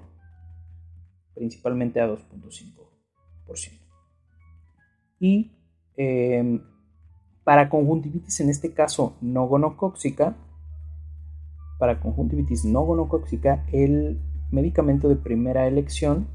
principalmente 1.35 2.01
a 2.01 2.07
2.5% 2.07 3.81
y 5.19 5.51
em, 5.97 6.61
para 7.51 7.67
conjuntivitis 7.67 8.39
en 8.39 8.49
este 8.49 8.71
caso 8.71 9.17
no 9.19 9.45
gonocóxica 9.45 10.37
para 11.79 11.99
conjuntivitis 11.99 12.63
no 12.63 12.83
gonocóxica 12.83 13.65
el 13.73 14.21
medicamento 14.51 15.09
de 15.09 15.17
primera 15.17 15.67
elección 15.67 16.27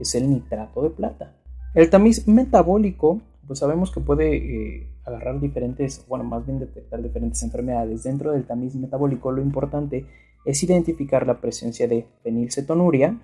es 0.00 0.14
el 0.14 0.30
nitrato 0.30 0.80
de 0.80 0.88
plata 0.88 1.36
el 1.74 1.90
tamiz 1.90 2.26
metabólico 2.26 3.20
pues 3.46 3.58
sabemos 3.58 3.90
que 3.90 4.00
puede 4.00 4.36
eh, 4.36 4.88
agarrar 5.04 5.40
diferentes, 5.40 6.06
bueno, 6.08 6.24
más 6.24 6.46
bien 6.46 6.58
detectar 6.58 7.00
diferentes 7.02 7.42
enfermedades. 7.42 8.02
Dentro 8.02 8.32
del 8.32 8.44
tamiz 8.44 8.74
metabólico 8.74 9.30
lo 9.30 9.42
importante 9.42 10.06
es 10.46 10.62
identificar 10.62 11.26
la 11.26 11.40
presencia 11.40 11.86
de 11.86 12.06
fenilcetonuria, 12.22 13.20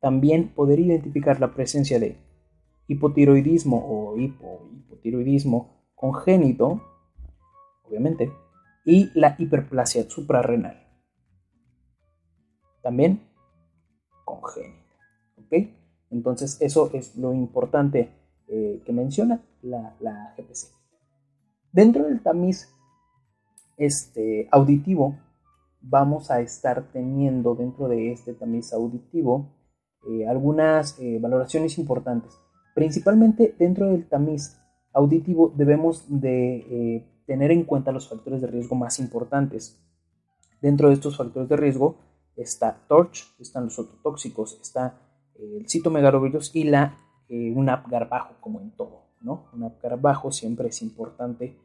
también 0.00 0.48
poder 0.48 0.80
identificar 0.80 1.38
la 1.40 1.52
presencia 1.52 2.00
de 2.00 2.16
hipotiroidismo 2.88 3.76
o 3.76 4.16
hipotiroidismo 4.16 5.90
congénito, 5.94 6.80
obviamente, 7.84 8.32
y 8.84 9.10
la 9.18 9.34
hiperplasia 9.38 10.08
suprarrenal. 10.08 10.86
También 12.82 13.20
congénita. 14.24 14.94
¿ok? 15.38 15.68
Entonces 16.10 16.58
eso 16.60 16.90
es 16.92 17.16
lo 17.16 17.32
importante 17.32 18.12
eh, 18.48 18.82
que 18.84 18.92
menciona 18.92 19.42
la, 19.62 19.96
la, 20.00 20.34
GPC. 20.36 20.68
Dentro 21.72 22.04
del 22.04 22.22
tamiz 22.22 22.72
este, 23.76 24.48
auditivo 24.52 25.18
vamos 25.80 26.30
a 26.30 26.40
estar 26.40 26.90
teniendo 26.92 27.54
dentro 27.54 27.88
de 27.88 28.12
este 28.12 28.34
tamiz 28.34 28.72
auditivo 28.72 29.52
eh, 30.08 30.26
algunas 30.28 30.98
eh, 31.00 31.18
valoraciones 31.20 31.78
importantes. 31.78 32.38
Principalmente 32.76 33.54
dentro 33.58 33.88
del 33.88 34.06
tamiz 34.06 34.60
auditivo 34.92 35.50
debemos 35.56 36.04
de 36.10 36.56
eh, 36.58 37.22
tener 37.26 37.50
en 37.50 37.64
cuenta 37.64 37.90
los 37.90 38.06
factores 38.06 38.42
de 38.42 38.48
riesgo 38.48 38.76
más 38.76 38.98
importantes. 38.98 39.82
Dentro 40.60 40.88
de 40.88 40.94
estos 40.94 41.16
factores 41.16 41.48
de 41.48 41.56
riesgo 41.56 41.96
está 42.36 42.84
TORCH, 42.86 43.40
están 43.40 43.64
los 43.64 43.78
ototóxicos, 43.78 44.58
está 44.60 45.00
el 45.36 45.66
citomegalovirus 45.66 46.54
y 46.54 46.64
la, 46.64 46.98
un 47.30 47.66
APGAR 47.70 48.10
bajo, 48.10 48.34
como 48.42 48.60
en 48.60 48.72
todo. 48.72 49.06
¿no? 49.22 49.46
Un 49.54 49.62
APGAR 49.62 49.98
bajo 49.98 50.30
siempre 50.30 50.68
es 50.68 50.82
importante 50.82 51.56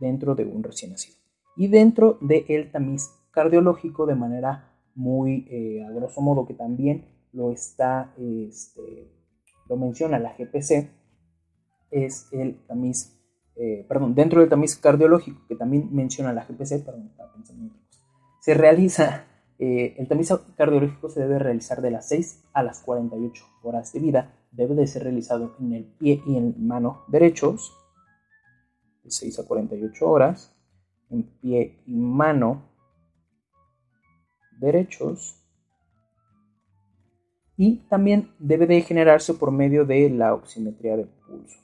dentro 0.00 0.34
de 0.34 0.44
un 0.44 0.62
recién 0.62 0.90
nacido. 0.90 1.16
Y 1.56 1.68
dentro 1.68 2.18
del 2.20 2.70
tamiz 2.70 3.08
cardiológico, 3.30 4.04
de 4.04 4.16
manera 4.16 4.70
muy 4.94 5.48
a 5.88 5.90
grosso 5.92 6.20
modo, 6.20 6.46
que 6.46 6.52
también 6.52 7.06
lo 7.32 7.52
está, 7.52 8.12
este, 8.18 9.19
lo 9.70 9.76
menciona 9.76 10.18
la 10.18 10.34
GPC, 10.36 10.90
es 11.92 12.28
el 12.32 12.58
tamiz, 12.66 13.16
eh, 13.54 13.86
perdón, 13.88 14.16
dentro 14.16 14.40
del 14.40 14.50
tamiz 14.50 14.76
cardiológico, 14.76 15.46
que 15.46 15.54
también 15.54 15.88
menciona 15.92 16.32
la 16.32 16.44
GPC, 16.44 16.84
perdón, 16.84 17.06
estaba 17.06 17.32
pensando 17.32 17.64
en 17.64 17.80
se 18.40 18.54
realiza, 18.54 19.26
eh, 19.58 19.94
el 19.98 20.08
tamiz 20.08 20.32
cardiológico 20.56 21.08
se 21.08 21.20
debe 21.20 21.38
realizar 21.38 21.82
de 21.82 21.90
las 21.92 22.08
6 22.08 22.46
a 22.52 22.62
las 22.64 22.80
48 22.80 23.44
horas 23.62 23.92
de 23.92 24.00
vida, 24.00 24.34
debe 24.50 24.74
de 24.74 24.88
ser 24.88 25.04
realizado 25.04 25.54
en 25.60 25.72
el 25.74 25.84
pie 25.84 26.20
y 26.26 26.36
en 26.36 26.66
mano 26.66 27.04
derechos, 27.06 27.72
de 29.04 29.10
6 29.10 29.38
a 29.38 29.46
48 29.46 30.08
horas, 30.08 30.56
en 31.10 31.22
pie 31.40 31.80
y 31.86 31.94
mano 31.94 32.64
derechos, 34.58 35.40
y 37.60 37.76
también 37.90 38.30
debe 38.38 38.66
de 38.66 38.80
generarse 38.80 39.34
por 39.34 39.50
medio 39.50 39.84
de 39.84 40.08
la 40.08 40.32
oximetría 40.32 40.96
de 40.96 41.04
pulso, 41.04 41.60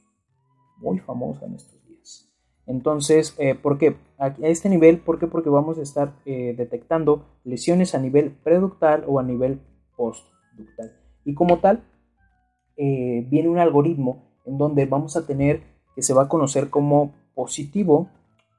muy 0.76 0.98
famosa 0.98 1.46
en 1.46 1.54
estos 1.54 1.88
días. 1.88 2.30
Entonces, 2.66 3.34
eh, 3.38 3.54
¿por 3.54 3.78
qué? 3.78 3.96
A 4.18 4.26
este 4.42 4.68
nivel, 4.68 4.98
¿por 4.98 5.18
qué? 5.18 5.26
Porque 5.26 5.48
vamos 5.48 5.78
a 5.78 5.82
estar 5.82 6.12
eh, 6.26 6.54
detectando 6.54 7.24
lesiones 7.44 7.94
a 7.94 7.98
nivel 7.98 8.30
preductal 8.30 9.04
o 9.08 9.20
a 9.20 9.22
nivel 9.22 9.62
postductal. 9.96 10.92
Y 11.24 11.32
como 11.32 11.60
tal, 11.60 11.82
eh, 12.76 13.26
viene 13.30 13.48
un 13.48 13.58
algoritmo 13.58 14.22
en 14.44 14.58
donde 14.58 14.84
vamos 14.84 15.16
a 15.16 15.26
tener 15.26 15.62
que 15.94 16.02
se 16.02 16.12
va 16.12 16.24
a 16.24 16.28
conocer 16.28 16.68
como 16.68 17.14
positivo, 17.34 18.10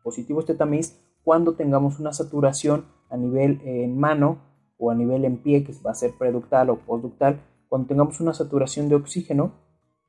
positivo 0.03 0.39
este 0.39 0.55
tamiz, 0.55 0.99
cuando 1.23 1.53
tengamos 1.53 1.99
una 1.99 2.13
saturación 2.13 2.85
a 3.11 3.17
nivel 3.17 3.61
en 3.63 3.95
mano 3.95 4.39
o 4.77 4.91
a 4.91 4.95
nivel 4.95 5.25
en 5.25 5.37
pie, 5.37 5.63
que 5.63 5.73
va 5.85 5.91
a 5.91 5.95
ser 5.95 6.13
preductal 6.17 6.69
o 6.69 6.79
postductal, 6.79 7.41
cuando 7.67 7.87
tengamos 7.87 8.19
una 8.19 8.33
saturación 8.33 8.89
de 8.89 8.95
oxígeno 8.95 9.53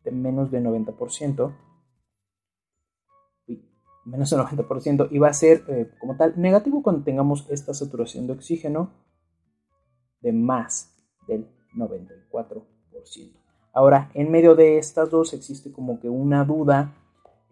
de 0.04 0.12
menos 0.12 0.50
de 0.50 0.60
90%, 0.62 1.54
menos 4.04 4.30
de 4.30 4.37
90%, 4.37 5.08
y 5.10 5.18
va 5.18 5.28
a 5.28 5.32
ser 5.32 5.64
eh, 5.68 5.90
como 5.98 6.16
tal 6.16 6.40
negativo 6.40 6.82
cuando 6.82 7.04
tengamos 7.04 7.46
esta 7.50 7.75
saturación 7.75 8.26
de 8.26 8.32
oxígeno 8.34 8.90
de 10.20 10.32
más 10.32 10.96
del 11.26 11.46
94%. 11.76 12.64
Ahora, 13.72 14.11
en 14.14 14.31
medio 14.31 14.54
de 14.54 14.78
estas 14.78 15.11
dos 15.11 15.35
existe 15.35 15.72
como 15.72 16.00
que 16.00 16.09
una 16.09 16.44
duda 16.44 16.94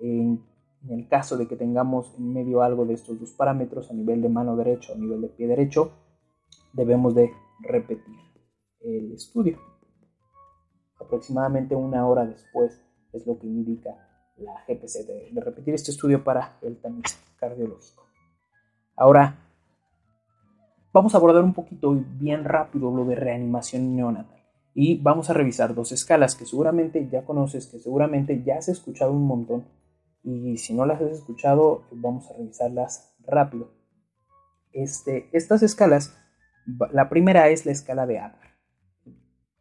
en, 0.01 0.45
en 0.83 0.91
el 0.91 1.09
caso 1.09 1.37
de 1.37 1.47
que 1.47 1.57
tengamos 1.57 2.15
en 2.19 2.33
medio 2.33 2.63
algo 2.63 2.85
de 2.85 2.95
estos 2.95 3.21
dos 3.21 3.33
parámetros 3.33 3.91
a 3.91 3.95
nivel 3.95 4.23
de 4.23 4.29
mano 4.29 4.57
derecho 4.57 4.93
o 4.93 4.97
a 4.97 4.99
nivel 4.99 5.21
de 5.21 5.29
pie 5.29 5.47
derecho, 5.47 5.93
debemos 6.77 7.15
de 7.15 7.33
repetir 7.61 8.15
el 8.81 9.13
estudio. 9.13 9.59
Aproximadamente 11.01 11.75
una 11.75 12.07
hora 12.07 12.27
después 12.27 12.81
es 13.13 13.27
lo 13.27 13.39
que 13.39 13.47
indica 13.47 13.91
la 14.37 14.53
GPC 14.69 15.07
de, 15.07 15.41
repetir 15.41 15.75
este 15.75 15.91
estudio 15.91 16.23
para 16.23 16.59
el 16.63 16.77
tamiz 16.81 17.19
cardiológico. 17.39 18.05
Ahora, 18.95 19.39
vamos 20.93 21.15
a 21.15 21.19
abordar 21.19 21.43
un 21.43 21.55
poquito 21.55 21.97
bien 22.19 22.45
rápido 22.45 22.91
lo 22.91 23.05
de 23.07 23.15
reanimación 23.15 23.97
neonatal 23.97 24.43
y 24.75 25.01
vamos 25.01 25.31
a 25.31 25.33
revisar 25.33 25.75
dos 25.75 25.93
escalas 25.93 26.35
que 26.35 26.45
seguramente 26.45 27.09
ya 27.09 27.25
conoces, 27.25 27.67
que 27.67 27.79
seguramente 27.79 28.43
ya 28.45 28.59
has 28.59 28.69
escuchado 28.69 29.13
un 29.13 29.27
montón 29.27 29.67
y 30.23 30.59
si 30.59 30.75
no 30.75 30.85
las 30.85 31.01
has 31.01 31.13
escuchado 31.13 31.85
vamos 31.91 32.31
a 32.31 32.35
revisarlas 32.35 33.17
rápido. 33.21 33.71
Este, 34.73 35.31
estas 35.33 35.63
escalas 35.63 36.15
la 36.67 37.09
primera 37.09 37.49
es 37.49 37.67
la 37.67 37.73
escala 37.73 38.07
de 38.07 38.19
Apgar. 38.19 38.57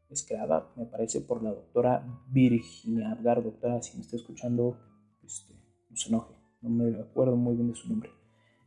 Es 0.09 0.25
creada, 0.25 0.71
me 0.75 0.85
parece, 0.85 1.21
por 1.21 1.43
la 1.43 1.51
doctora 1.51 2.05
Virginia 2.29 3.11
Apgar. 3.11 3.43
Doctora, 3.43 3.81
si 3.81 3.97
me 3.97 4.03
está 4.03 4.15
escuchando, 4.15 4.77
este, 5.23 5.53
no 5.89 5.95
se 5.95 6.09
enoje, 6.09 6.35
no 6.61 6.69
me 6.69 6.99
acuerdo 6.99 7.35
muy 7.35 7.55
bien 7.55 7.69
de 7.69 7.75
su 7.75 7.89
nombre. 7.89 8.11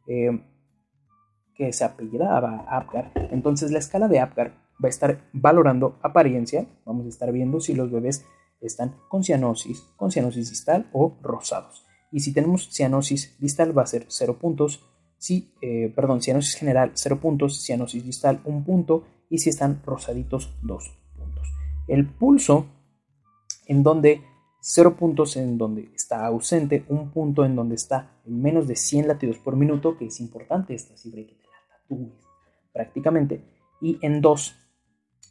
Eh, 0.07 0.45
que 1.55 1.73
se 1.73 1.85
apellidaba 1.85 2.65
Apgar. 2.69 3.13
Entonces, 3.33 3.73
la 3.73 3.79
escala 3.79 4.09
de 4.09 4.21
Apgar 4.21 4.55
va 4.83 4.87
a 4.87 4.91
estar 4.91 5.29
valorando 5.33 5.99
apariencia. 6.03 6.67
Vamos 6.85 7.07
a 7.07 7.09
estar 7.09 7.33
viendo 7.33 7.61
si 7.61 7.75
los 7.75 7.91
bebés 7.91 8.25
están 8.61 8.97
con 9.09 9.25
cianosis, 9.25 9.83
con 9.97 10.11
cianosis 10.11 10.51
distal 10.51 10.89
o 10.93 11.19
rosados. 11.23 11.85
Y 12.11 12.21
si 12.21 12.33
tenemos 12.33 12.71
cianosis 12.73 13.39
distal 13.39 13.77
va 13.77 13.83
a 13.83 13.87
ser 13.87 14.07
0 14.09 14.39
puntos, 14.39 14.85
si, 15.19 15.53
eh, 15.61 15.93
perdón, 15.95 16.23
cianosis 16.23 16.55
general 16.55 16.93
0 16.95 17.21
puntos, 17.21 17.65
cianosis 17.65 18.05
distal 18.05 18.41
1 18.45 18.65
punto 18.65 19.05
y 19.29 19.39
si 19.39 19.51
están 19.51 19.83
rosaditos 19.85 20.55
2 20.63 20.99
puntos. 21.17 21.53
El 21.89 22.07
pulso 22.07 22.67
en 23.67 23.83
donde 23.83 24.23
0 24.61 24.97
puntos 24.97 25.37
en 25.37 25.59
donde 25.59 25.91
está 25.95 26.27
ausente, 26.27 26.85
1 26.89 27.11
punto 27.13 27.45
en 27.45 27.57
donde 27.57 27.75
está 27.75 28.21
en 28.25 28.41
menos 28.41 28.67
de 28.67 28.77
100 28.77 29.09
latidos 29.09 29.39
por 29.39 29.57
minuto, 29.57 29.97
que 29.97 30.07
es 30.07 30.21
importante 30.21 30.75
esta 30.75 30.97
cifra 30.97 31.23
que 31.23 31.35
te 31.35 31.45
la 31.45 31.79
tatúes 31.79 32.13
prácticamente, 32.73 33.43
y 33.81 33.99
en 34.03 34.21
2 34.21 34.57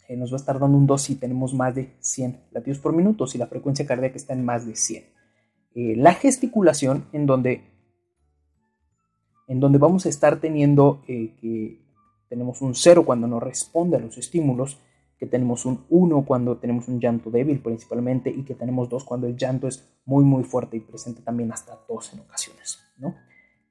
eh, 0.10 0.18
nos 0.18 0.32
va 0.32 0.36
a 0.36 0.40
estar 0.40 0.60
dando 0.60 0.78
un 0.78 0.88
2 0.88 1.02
si 1.02 1.16
tenemos 1.16 1.54
más 1.54 1.76
de 1.76 1.96
100 2.00 2.48
latidos 2.52 2.80
por 2.80 2.94
minuto, 2.94 3.28
si 3.28 3.38
la 3.38 3.48
frecuencia 3.48 3.86
cardíaca 3.86 4.16
está 4.16 4.34
en 4.34 4.46
más 4.46 4.66
de 4.66 4.76
100. 4.76 5.04
Eh, 5.76 5.96
la 5.96 6.14
gesticulación 6.14 7.08
en 7.14 7.26
donde 7.26 7.77
en 9.48 9.60
donde 9.60 9.78
vamos 9.78 10.06
a 10.06 10.10
estar 10.10 10.40
teniendo 10.40 11.02
eh, 11.08 11.36
que 11.40 11.82
tenemos 12.30 12.62
un 12.62 12.76
0 12.76 13.06
cuando 13.06 13.28
no 13.28 13.40
responde 13.40 13.98
a 13.98 14.00
los 14.00 14.18
estímulos, 14.18 14.80
que 15.18 15.26
tenemos 15.26 15.66
un 15.66 15.86
1 15.90 16.26
cuando 16.26 16.58
tenemos 16.58 16.88
un 16.88 17.00
llanto 17.00 17.32
débil 17.32 17.60
principalmente 17.60 18.30
y 18.30 18.44
que 18.44 18.54
tenemos 18.54 18.90
2 18.90 19.04
cuando 19.04 19.28
el 19.28 19.36
llanto 19.36 19.68
es 19.68 19.90
muy 20.06 20.24
muy 20.24 20.44
fuerte 20.44 20.78
y 20.78 20.82
presente 20.82 21.22
también 21.22 21.52
hasta 21.52 21.80
2 21.88 22.14
en 22.14 22.20
ocasiones. 22.20 22.80
¿no? 22.98 23.16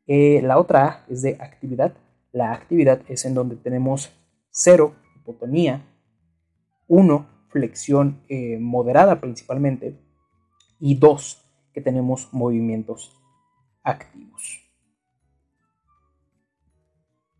Eh, 0.07 0.41
la 0.43 0.59
otra 0.59 1.05
es 1.09 1.23
de 1.23 1.37
actividad. 1.41 1.95
La 2.33 2.53
actividad 2.53 3.03
es 3.09 3.25
en 3.25 3.35
donde 3.35 3.57
tenemos 3.57 4.11
0, 4.51 4.95
hipotonía, 5.17 5.87
1, 6.89 7.27
flexión 7.49 8.23
eh, 8.29 8.59
moderada 8.59 9.21
principalmente, 9.21 9.99
y 10.79 10.97
2, 10.97 11.43
que 11.73 11.81
tenemos 11.81 12.29
movimientos 12.33 13.13
activos. 13.83 14.66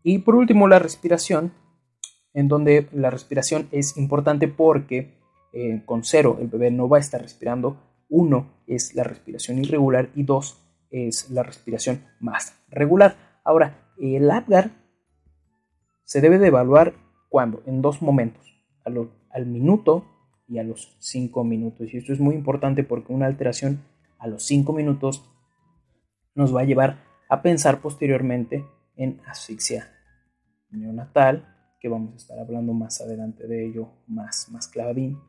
Y 0.09 0.19
por 0.19 0.35
último, 0.35 0.69
la 0.69 0.79
respiración, 0.79 1.51
en 2.33 2.47
donde 2.47 2.87
la 2.93 3.09
respiración 3.09 3.67
es 3.73 3.97
importante 3.97 4.47
porque 4.47 5.19
eh, 5.51 5.81
con 5.85 6.05
cero 6.05 6.37
el 6.39 6.47
bebé 6.47 6.71
no 6.71 6.87
va 6.87 6.95
a 6.95 7.01
estar 7.01 7.21
respirando. 7.21 7.75
Uno 8.07 8.53
es 8.67 8.95
la 8.95 9.03
respiración 9.03 9.57
irregular 9.57 10.07
y 10.15 10.23
dos 10.23 10.63
es 10.91 11.29
la 11.29 11.43
respiración 11.43 12.05
más 12.21 12.57
regular. 12.69 13.17
Ahora, 13.43 13.91
el 13.99 14.31
APGAR 14.31 14.71
se 16.05 16.21
debe 16.21 16.39
de 16.39 16.47
evaluar 16.47 16.93
cuando, 17.27 17.61
en 17.65 17.81
dos 17.81 18.01
momentos, 18.01 18.55
al 18.85 19.45
minuto 19.45 20.05
y 20.47 20.59
a 20.59 20.63
los 20.63 20.95
cinco 21.01 21.43
minutos. 21.43 21.93
Y 21.93 21.97
esto 21.97 22.13
es 22.13 22.21
muy 22.21 22.33
importante 22.33 22.85
porque 22.85 23.11
una 23.11 23.25
alteración 23.25 23.83
a 24.19 24.27
los 24.27 24.43
cinco 24.43 24.71
minutos 24.71 25.29
nos 26.33 26.55
va 26.55 26.61
a 26.61 26.65
llevar 26.65 27.03
a 27.27 27.41
pensar 27.41 27.81
posteriormente 27.81 28.63
en 28.95 29.19
asfixia 29.27 29.95
neonatal, 30.71 31.47
que 31.79 31.89
vamos 31.89 32.13
a 32.13 32.17
estar 32.17 32.39
hablando 32.39 32.73
más 32.73 33.01
adelante 33.01 33.47
de 33.47 33.67
ello, 33.67 33.89
más, 34.07 34.49
más 34.51 34.67
clavadín. 34.67 35.19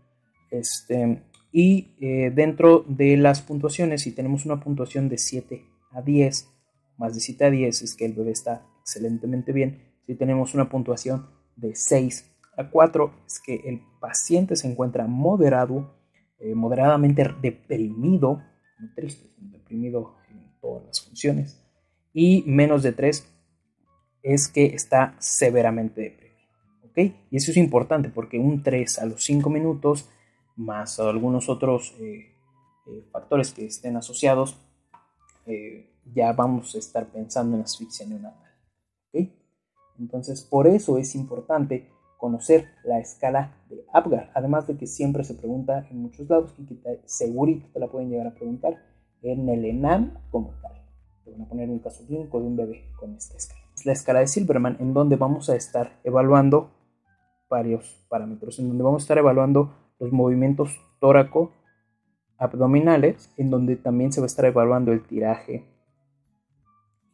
Este, 0.51 1.23
y 1.53 1.95
eh, 2.01 2.31
dentro 2.35 2.85
de 2.89 3.17
las 3.17 3.43
puntuaciones, 3.43 4.03
si 4.03 4.13
tenemos 4.13 4.47
una 4.47 4.61
puntuación 4.61 5.09
de 5.09 5.19
7 5.19 5.65
a 5.93 6.03
10 6.03 6.59
más 6.99 7.15
de 7.15 7.21
7 7.21 7.45
a 7.45 7.51
10 7.51 7.83
es 7.83 7.95
que 7.95 8.05
el 8.05 8.13
bebé 8.13 8.33
está 8.33 8.67
excelentemente 8.83 9.53
bien. 9.53 9.81
Si 10.07 10.15
tenemos 10.15 10.55
una 10.55 10.69
puntuación 10.69 11.31
de 11.57 11.75
6 11.75 12.31
a 12.57 12.69
4 12.69 13.13
es 13.27 13.41
que 13.41 13.55
el 13.65 13.81
paciente 14.01 14.57
se 14.57 14.69
encuentra 14.69 15.07
moderado, 15.07 15.95
eh, 16.41 16.55
moderadamente 16.55 17.25
deprimido, 17.41 18.43
no 18.81 18.95
triste, 18.95 19.31
deprimido 19.39 20.17
en 20.31 20.61
todas 20.61 20.85
las 20.87 21.01
funciones. 21.01 21.65
Y 22.13 22.43
menos 22.47 22.83
de 22.83 22.93
3 22.93 23.33
es 24.23 24.49
que 24.49 24.67
está 24.67 25.17
severamente 25.19 26.01
deprimido. 26.03 26.39
¿ok? 26.85 26.99
Y 27.31 27.37
eso 27.37 27.51
es 27.51 27.57
importante 27.57 28.09
porque 28.09 28.39
un 28.39 28.63
3 28.63 28.99
a 28.99 29.07
los 29.07 29.25
5 29.25 29.51
minutos, 29.51 30.09
más 30.57 30.99
algunos 31.01 31.49
otros 31.49 31.95
eh, 32.01 32.35
eh, 32.87 33.05
factores 33.13 33.53
que 33.53 33.67
estén 33.67 33.97
asociados, 33.97 34.59
ya 36.13 36.33
vamos 36.35 36.75
a 36.75 36.79
estar 36.79 37.07
pensando 37.07 37.57
en 37.57 37.63
asfixia 37.63 38.07
neonatal. 38.07 38.53
¿ok? 39.13 39.29
Entonces, 39.99 40.43
por 40.43 40.67
eso 40.67 40.99
es 40.99 41.15
importante 41.15 41.89
conocer 42.19 42.67
la 42.85 42.99
escala 42.99 43.57
de 43.71 43.85
Apgar, 43.93 44.31
además 44.35 44.67
de 44.67 44.77
que 44.77 44.87
siempre 44.87 45.25
se 45.25 45.35
pregunta 45.35 45.87
en 45.91 46.03
muchos 46.03 46.29
lados, 46.29 46.53
y 46.59 46.67
que 46.67 47.01
segurito 47.07 47.69
te 47.73 47.81
la 47.81 47.89
pueden 47.89 48.11
llegar 48.11 48.27
a 48.27 48.35
preguntar 48.35 48.77
en 49.23 49.49
el 49.49 49.65
ENAM 49.65 50.19
como 50.31 50.51
tal. 50.61 50.73
Te 51.29 51.33
van 51.33 51.43
a 51.43 51.49
poner 51.49 51.69
un 51.69 51.79
caso 51.79 52.07
clínico 52.07 52.41
de 52.41 52.47
un 52.47 52.57
bebé 52.57 52.91
con 52.97 53.15
esta 53.15 53.37
escala. 53.37 53.61
Es 53.75 53.85
la 53.85 53.93
escala 53.93 54.21
de 54.21 54.29
Silverman, 54.29 54.79
en 54.81 54.95
donde 54.95 55.17
vamos 55.17 55.51
a 55.51 55.57
estar 55.57 56.01
evaluando 56.03 56.71
varios 57.51 58.03
parámetros, 58.09 58.59
en 58.59 58.69
donde 58.69 58.83
vamos 58.83 59.03
a 59.03 59.05
estar 59.05 59.19
evaluando 59.19 59.75
los 59.99 60.11
movimientos 60.11 60.81
tóraco 61.01 61.53
abdominales, 62.39 63.31
en 63.37 63.51
donde 63.51 63.77
también 63.77 64.11
se 64.11 64.21
va 64.21 64.25
a 64.25 64.29
estar 64.29 64.47
evaluando 64.47 64.91
el 64.91 65.07
tiraje 65.07 65.67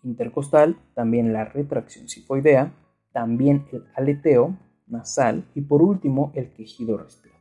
intercostal, 0.05 0.77
también 0.95 1.33
la 1.33 1.47
retracción 1.47 2.09
sifoidea, 2.09 2.73
también 3.13 3.67
el 3.73 3.85
aleteo 3.97 4.57
nasal 4.87 5.45
y 5.57 5.63
por 5.63 5.83
último 5.83 6.31
el 6.37 6.53
quejido 6.53 6.99
respiratorio. 6.99 7.35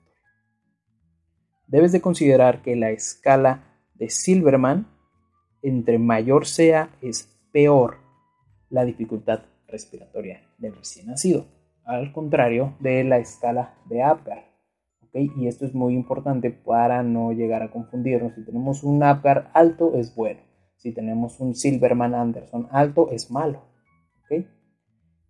Debes 1.68 1.92
de 1.92 2.02
considerar 2.02 2.64
que 2.64 2.76
la 2.76 2.90
escala 2.90 3.64
de 3.94 4.10
Silverman, 4.10 4.88
entre 5.64 5.98
mayor 5.98 6.46
sea, 6.46 6.92
es 7.02 7.36
peor 7.52 7.98
la 8.70 8.86
dificultad 8.86 9.42
respiratoria 9.68 10.42
del 10.60 10.76
recién 10.76 11.08
nacido, 11.08 11.46
al 11.86 12.14
contrario 12.14 12.76
de 12.80 13.04
la 13.04 13.18
escala 13.18 13.74
de 13.90 14.04
Apgar. 14.04 14.46
Y 15.14 15.48
esto 15.48 15.66
es 15.66 15.74
muy 15.74 15.94
importante 15.94 16.52
para 16.52 17.02
no 17.02 17.32
llegar 17.32 17.64
a 17.64 17.72
confundirnos. 17.72 18.36
Si 18.36 18.46
tenemos 18.46 18.84
un 18.84 19.02
Apgar 19.04 19.50
alto 19.54 19.96
es 19.96 20.14
bueno 20.16 20.40
si 20.84 20.92
tenemos 20.92 21.40
un 21.40 21.56
Silverman 21.56 22.14
Anderson 22.14 22.68
alto, 22.70 23.10
es 23.10 23.32
malo. 23.32 23.62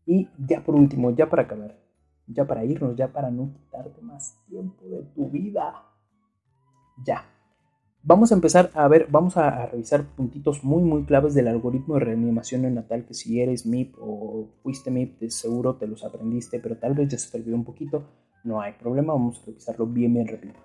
Y 0.05 0.27
ya 0.37 0.61
por 0.61 0.75
último, 0.75 1.11
ya 1.11 1.29
para 1.29 1.43
acabar, 1.43 1.79
ya 2.27 2.45
para 2.45 2.65
irnos, 2.65 2.97
ya 2.97 3.13
para 3.13 3.31
no 3.31 3.53
quitarte 3.53 4.01
más 4.01 4.35
tiempo 4.49 4.83
de 4.85 5.03
tu 5.15 5.29
vida. 5.29 5.75
Ya. 7.05 7.23
Vamos 8.05 8.31
a 8.31 8.35
empezar 8.35 8.69
a 8.73 8.87
ver, 8.89 9.07
vamos 9.09 9.37
a, 9.37 9.65
revisar 9.67 10.03
puntitos 10.03 10.63
muy 10.63 10.83
muy 10.83 11.05
claves 11.05 11.33
del 11.33 11.47
algoritmo 11.47 11.95
de 11.95 12.01
reanimación 12.01 12.63
neonatal 12.63 13.05
que 13.05 13.13
si 13.13 13.39
eres 13.39 13.65
MIP 13.65 13.95
o 13.97 14.49
fuiste 14.61 14.91
MIP, 14.91 15.29
seguro 15.29 15.77
te 15.77 15.87
los 15.87 16.03
aprendiste, 16.03 16.59
pero 16.59 16.77
tal 16.77 16.93
vez 16.93 17.07
ya 17.09 17.17
se 17.17 17.31
perdió 17.31 17.55
un 17.55 17.63
poquito, 17.63 18.03
no 18.43 18.59
hay 18.59 18.73
problema, 18.73 19.13
vamos 19.13 19.41
a 19.41 19.45
revisarlo 19.45 19.87
bien 19.87 20.13
bien 20.13 20.27
rápido. 20.27 20.55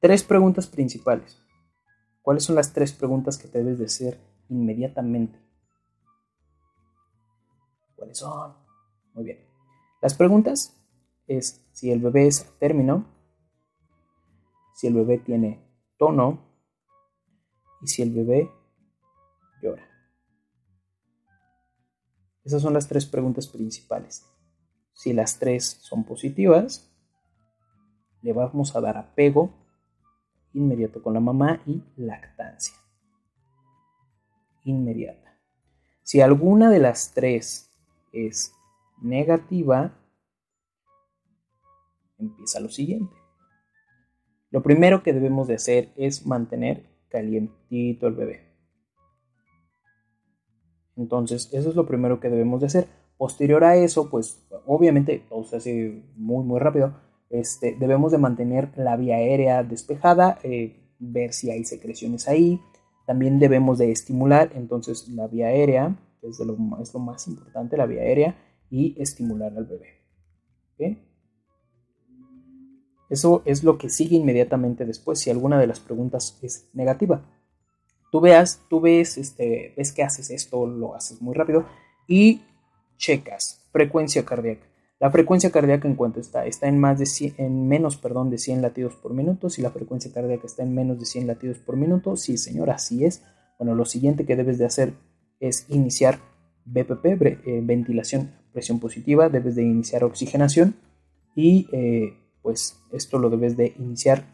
Tres 0.00 0.24
preguntas 0.24 0.66
principales. 0.66 1.40
¿Cuáles 2.20 2.42
son 2.42 2.56
las 2.56 2.72
tres 2.72 2.92
preguntas 2.92 3.38
que 3.38 3.48
debes 3.48 3.78
de 3.78 3.84
hacer 3.84 4.18
inmediatamente. 4.48 5.38
¿Cuáles 7.94 8.18
son? 8.18 8.54
Muy 9.14 9.24
bien. 9.24 9.38
Las 10.00 10.14
preguntas 10.14 10.76
es 11.26 11.66
si 11.72 11.90
el 11.90 12.00
bebé 12.00 12.26
es 12.26 12.46
término, 12.58 13.06
si 14.74 14.86
el 14.86 14.94
bebé 14.94 15.18
tiene 15.18 15.64
tono 15.98 16.47
y 17.80 17.88
si 17.88 18.02
el 18.02 18.12
bebé 18.12 18.50
llora. 19.62 19.86
Esas 22.44 22.62
son 22.62 22.74
las 22.74 22.88
tres 22.88 23.06
preguntas 23.06 23.46
principales. 23.46 24.24
Si 24.92 25.12
las 25.12 25.38
tres 25.38 25.78
son 25.82 26.04
positivas, 26.04 26.90
le 28.22 28.32
vamos 28.32 28.74
a 28.74 28.80
dar 28.80 28.96
apego 28.96 29.52
inmediato 30.52 31.02
con 31.02 31.14
la 31.14 31.20
mamá 31.20 31.62
y 31.66 31.82
lactancia 31.96 32.74
inmediata. 34.68 35.38
Si 36.02 36.20
alguna 36.20 36.70
de 36.70 36.78
las 36.78 37.12
tres 37.12 37.72
es 38.12 38.52
negativa, 39.00 39.94
empieza 42.18 42.60
lo 42.60 42.68
siguiente. 42.68 43.14
Lo 44.50 44.62
primero 44.62 45.02
que 45.02 45.12
debemos 45.12 45.48
de 45.48 45.54
hacer 45.54 45.92
es 45.96 46.26
mantener 46.26 46.87
calientito 47.08 48.06
el 48.06 48.14
bebé. 48.14 48.48
Entonces, 50.96 51.48
eso 51.52 51.70
es 51.70 51.76
lo 51.76 51.86
primero 51.86 52.20
que 52.20 52.28
debemos 52.28 52.60
de 52.60 52.66
hacer. 52.66 52.88
Posterior 53.16 53.64
a 53.64 53.76
eso, 53.76 54.10
pues 54.10 54.46
obviamente, 54.66 55.24
o 55.30 55.44
sea, 55.44 55.58
así 55.58 56.04
muy, 56.16 56.44
muy 56.44 56.60
rápido, 56.60 56.94
este, 57.30 57.76
debemos 57.78 58.12
de 58.12 58.18
mantener 58.18 58.70
la 58.76 58.96
vía 58.96 59.16
aérea 59.16 59.62
despejada, 59.62 60.38
eh, 60.42 60.94
ver 60.98 61.32
si 61.32 61.50
hay 61.50 61.64
secreciones 61.64 62.28
ahí, 62.28 62.60
también 63.06 63.38
debemos 63.38 63.78
de 63.78 63.90
estimular 63.90 64.50
entonces 64.54 65.08
la 65.08 65.26
vía 65.28 65.46
aérea, 65.46 65.96
que 66.20 66.28
es, 66.28 66.38
lo, 66.40 66.56
más 66.56 67.26
importante, 67.28 67.76
la 67.76 67.86
vía 67.86 68.02
aérea, 68.02 68.36
y 68.70 69.00
estimular 69.00 69.56
al 69.56 69.64
bebé. 69.64 71.07
Eso 73.10 73.42
es 73.44 73.64
lo 73.64 73.78
que 73.78 73.88
sigue 73.88 74.16
inmediatamente 74.16 74.84
después 74.84 75.18
si 75.18 75.30
alguna 75.30 75.58
de 75.58 75.66
las 75.66 75.80
preguntas 75.80 76.38
es 76.42 76.68
negativa. 76.72 77.22
Tú 78.10 78.20
veas, 78.20 78.62
tú 78.68 78.80
ves, 78.80 79.18
este, 79.18 79.74
ves 79.76 79.92
que 79.92 80.02
haces 80.02 80.30
esto, 80.30 80.66
lo 80.66 80.94
haces 80.94 81.20
muy 81.20 81.34
rápido 81.34 81.66
y 82.06 82.42
checas 82.96 83.68
frecuencia 83.72 84.24
cardíaca. 84.24 84.66
La 85.00 85.10
frecuencia 85.10 85.50
cardíaca 85.50 85.86
en 85.86 85.94
cuanto 85.94 86.18
está, 86.18 86.44
está 86.46 86.66
en 86.66 86.78
más 86.80 86.98
de 86.98 87.34
en 87.38 87.68
menos, 87.68 87.96
perdón, 87.96 88.30
de 88.30 88.38
100 88.38 88.62
latidos 88.62 88.96
por 88.96 89.14
minuto. 89.14 89.48
Si 89.48 89.62
la 89.62 89.70
frecuencia 89.70 90.12
cardíaca 90.12 90.46
está 90.46 90.64
en 90.64 90.74
menos 90.74 90.98
de 90.98 91.06
100 91.06 91.26
latidos 91.28 91.58
por 91.58 91.76
minuto, 91.76 92.16
sí, 92.16 92.36
señor, 92.36 92.70
así 92.70 93.04
es. 93.04 93.22
Bueno, 93.58 93.76
lo 93.76 93.84
siguiente 93.84 94.26
que 94.26 94.34
debes 94.34 94.58
de 94.58 94.64
hacer 94.64 94.94
es 95.38 95.66
iniciar 95.68 96.18
BPP, 96.64 97.22
eh, 97.22 97.60
ventilación 97.62 98.32
presión 98.52 98.80
positiva, 98.80 99.28
debes 99.28 99.54
de 99.54 99.62
iniciar 99.62 100.02
oxigenación 100.02 100.74
y 101.36 101.68
eh, 101.72 102.14
pues 102.42 102.82
esto 102.92 103.18
lo 103.18 103.30
debes 103.30 103.56
de 103.56 103.74
iniciar 103.78 104.24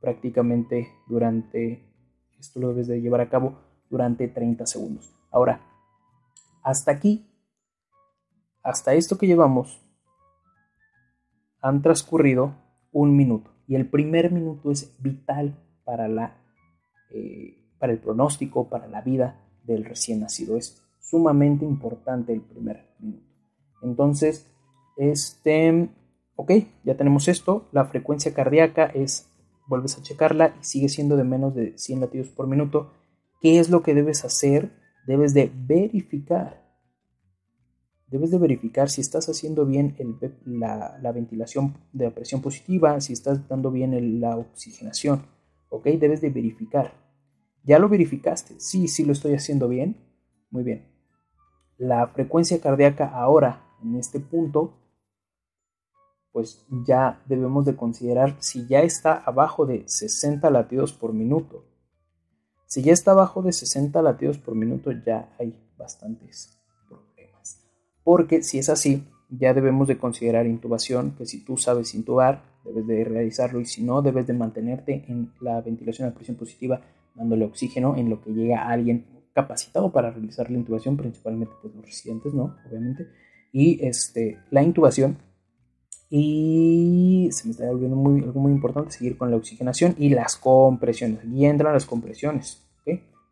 prácticamente 0.00 0.88
durante, 1.06 1.92
esto 2.38 2.60
lo 2.60 2.68
debes 2.68 2.88
de 2.88 3.00
llevar 3.00 3.20
a 3.20 3.28
cabo 3.28 3.58
durante 3.90 4.28
30 4.28 4.66
segundos. 4.66 5.12
Ahora, 5.30 5.60
hasta 6.62 6.92
aquí, 6.92 7.26
hasta 8.62 8.94
esto 8.94 9.18
que 9.18 9.26
llevamos, 9.26 9.80
han 11.60 11.82
transcurrido 11.82 12.54
un 12.92 13.16
minuto 13.16 13.50
y 13.66 13.74
el 13.74 13.88
primer 13.88 14.32
minuto 14.32 14.70
es 14.70 14.94
vital 14.98 15.58
para, 15.84 16.08
la, 16.08 16.36
eh, 17.10 17.74
para 17.78 17.92
el 17.92 17.98
pronóstico, 17.98 18.68
para 18.68 18.86
la 18.86 19.02
vida 19.02 19.40
del 19.64 19.84
recién 19.84 20.20
nacido. 20.20 20.56
Es 20.56 20.82
sumamente 21.00 21.64
importante 21.64 22.32
el 22.32 22.40
primer 22.40 22.94
minuto. 22.98 23.26
Entonces, 23.82 24.50
este, 24.96 25.90
ok, 26.38 26.52
ya 26.84 26.96
tenemos 26.96 27.26
esto. 27.26 27.68
La 27.72 27.84
frecuencia 27.86 28.32
cardíaca 28.32 28.86
es, 28.86 29.28
vuelves 29.66 29.98
a 29.98 30.02
checarla 30.02 30.54
y 30.60 30.64
sigue 30.64 30.88
siendo 30.88 31.16
de 31.16 31.24
menos 31.24 31.54
de 31.54 31.76
100 31.76 32.00
latidos 32.00 32.28
por 32.28 32.46
minuto. 32.46 32.92
¿Qué 33.40 33.58
es 33.58 33.70
lo 33.70 33.82
que 33.82 33.94
debes 33.94 34.24
hacer? 34.24 34.70
Debes 35.06 35.34
de 35.34 35.50
verificar 35.54 36.68
debes 38.10 38.30
de 38.30 38.38
verificar 38.38 38.88
si 38.88 39.00
estás 39.00 39.28
haciendo 39.28 39.66
bien 39.66 39.94
la, 40.44 41.12
ventilación 41.12 41.76
de 41.92 42.06
la 42.06 42.14
presión 42.14 42.40
positiva, 42.40 43.00
si 43.00 43.12
estás 43.12 43.46
dando 43.48 43.70
bien 43.70 44.20
la 44.20 44.36
oxigenación, 44.36 45.26
¿ok? 45.68 45.86
Debes 45.86 46.20
de 46.20 46.30
verificar. 46.30 46.94
¿Ya 47.64 47.78
lo 47.78 47.88
verificaste? 47.88 48.54
Sí, 48.58 48.88
sí 48.88 49.04
lo 49.04 49.12
estoy 49.12 49.34
haciendo 49.34 49.68
bien. 49.68 49.96
Muy 50.50 50.64
bien. 50.64 50.88
La 51.76 52.06
frecuencia 52.08 52.60
cardíaca 52.60 53.08
ahora, 53.08 53.66
en 53.82 53.96
este 53.96 54.20
punto, 54.20 54.77
pues 56.38 56.64
ya 56.86 57.20
debemos 57.26 57.64
de 57.64 57.74
considerar 57.74 58.36
si 58.38 58.66
ya 58.68 58.82
está 58.82 59.14
abajo 59.26 59.66
de 59.66 59.82
60 59.88 60.48
latidos 60.50 60.92
por 60.92 61.12
minuto. 61.12 61.64
Si 62.66 62.82
ya 62.82 62.92
está 62.92 63.10
abajo 63.10 63.42
de 63.42 63.52
60 63.52 64.00
latidos 64.02 64.38
por 64.38 64.54
minuto, 64.54 64.92
ya 64.92 65.34
hay 65.38 65.58
bastantes 65.76 66.54
porque 68.04 68.42
si 68.42 68.58
es 68.58 68.70
así, 68.70 69.04
ya 69.28 69.52
debemos 69.52 69.86
de 69.86 69.98
considerar 69.98 70.46
intubación, 70.46 71.14
que 71.18 71.26
si 71.26 71.44
tú 71.44 71.58
sabes 71.58 71.94
intubar, 71.94 72.42
debes 72.64 72.86
de 72.86 73.04
realizarlo 73.04 73.60
y 73.60 73.66
si 73.66 73.82
no, 73.82 74.00
debes 74.00 74.26
de 74.26 74.32
mantenerte 74.32 75.04
en 75.08 75.34
la 75.42 75.60
ventilación 75.60 76.08
a 76.08 76.14
presión 76.14 76.38
positiva 76.38 76.80
dándole 77.14 77.44
oxígeno 77.44 77.96
en 77.96 78.08
lo 78.08 78.22
que 78.22 78.30
llega 78.30 78.66
alguien 78.66 79.04
capacitado 79.34 79.92
para 79.92 80.10
realizar 80.10 80.50
la 80.50 80.56
intubación, 80.56 80.96
principalmente 80.96 81.52
pues, 81.60 81.74
los 81.74 81.84
residentes, 81.84 82.32
¿no? 82.32 82.56
Obviamente. 82.66 83.08
Y 83.52 83.84
este, 83.84 84.38
la 84.50 84.62
intubación. 84.62 85.18
Y 86.10 87.28
se 87.32 87.44
me 87.46 87.50
está 87.50 87.66
volviendo 87.66 87.96
algo 87.96 88.40
muy 88.40 88.52
importante, 88.52 88.92
seguir 88.92 89.18
con 89.18 89.30
la 89.30 89.36
oxigenación 89.36 89.94
y 89.98 90.08
las 90.10 90.36
compresiones. 90.36 91.20
Aquí 91.20 91.44
entran 91.44 91.74
las 91.74 91.86
compresiones. 91.86 92.64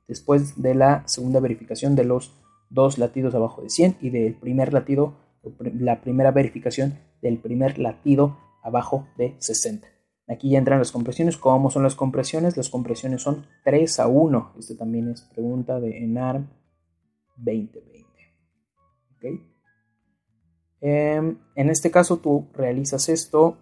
Después 0.08 0.62
de 0.62 0.74
la 0.74 1.02
segunda 1.08 1.40
verificación 1.40 1.96
de 1.96 2.04
los 2.04 2.32
dos 2.70 2.96
latidos 2.98 3.34
abajo 3.34 3.62
de 3.62 3.70
100 3.70 3.96
y 4.00 4.10
del 4.10 4.34
primer 4.34 4.72
latido, 4.72 5.14
la 5.60 6.00
primera 6.00 6.30
verificación 6.30 6.98
del 7.22 7.38
primer 7.38 7.78
latido 7.78 8.38
abajo 8.62 9.08
de 9.16 9.34
60. 9.38 9.88
Aquí 10.28 10.50
ya 10.50 10.58
entran 10.58 10.78
las 10.78 10.92
compresiones. 10.92 11.36
¿Cómo 11.36 11.70
son 11.70 11.82
las 11.82 11.94
compresiones? 11.94 12.56
Las 12.56 12.68
compresiones 12.68 13.22
son 13.22 13.46
3 13.64 14.00
a 14.00 14.08
1. 14.08 14.52
Este 14.58 14.74
también 14.74 15.08
es 15.08 15.22
pregunta 15.22 15.80
de 15.80 15.98
ENARM 15.98 16.48
2020. 17.36 17.86
Em, 20.80 21.38
en 21.54 21.70
este 21.70 21.90
caso 21.90 22.18
tú 22.18 22.48
realizas 22.52 23.08
esto, 23.08 23.58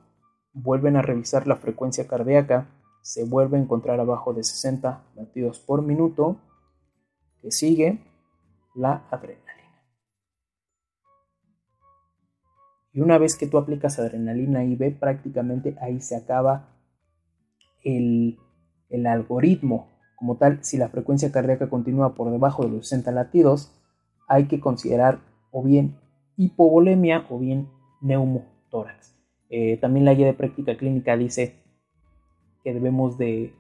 vuelven 0.53 0.97
a 0.97 1.03
revisar 1.03 1.47
la 1.47 1.57
frecuencia 1.57 2.07
cardíaca, 2.07 2.69
se 3.03 3.25
vuelve 3.25 3.59
a 3.59 3.61
encontrar 3.61 4.01
abajo 4.01 4.33
de 4.33 4.45
60 4.45 5.03
latidos 5.15 5.61
por 5.61 5.83
minuto, 5.83 6.41
que 7.43 7.51
sigue 7.51 8.01
la 8.75 9.07
adrenalina. 9.11 9.45
Y 12.93 13.01
una 13.01 13.19
vez 13.19 13.37
que 13.37 13.49
tú 13.49 13.59
aplicas 13.59 13.99
adrenalina 13.99 14.65
IV, 14.65 14.99
prácticamente 14.99 15.77
ahí 15.81 16.01
se 16.01 16.17
acaba 16.17 16.69
el, 17.83 18.39
algoritmo. 19.07 19.89
Como 20.17 20.37
tal, 20.37 20.65
si 20.65 20.79
la 20.79 20.89
frecuencia 20.89 21.33
cardíaca 21.33 21.69
continúa 21.69 22.15
por 22.15 22.31
debajo 22.31 22.63
de 22.65 22.71
los 22.71 22.89
60 22.89 23.11
latidos, 23.11 23.73
hay 24.29 24.47
que 24.47 24.61
considerar 24.61 25.19
o 25.51 25.63
bien 25.63 25.99
hipovolemia 26.37 27.27
o 27.31 27.39
bien 27.39 27.69
neumotórax. 28.01 29.17
Eh, 29.51 29.77
también 29.79 30.05
la 30.05 30.15
guía 30.15 30.27
de 30.27 30.35
práctica 30.35 30.77
clínica 30.77 31.17
dice 31.17 31.63
que 32.63 32.73
debemos 32.73 33.19
de, 33.19 33.55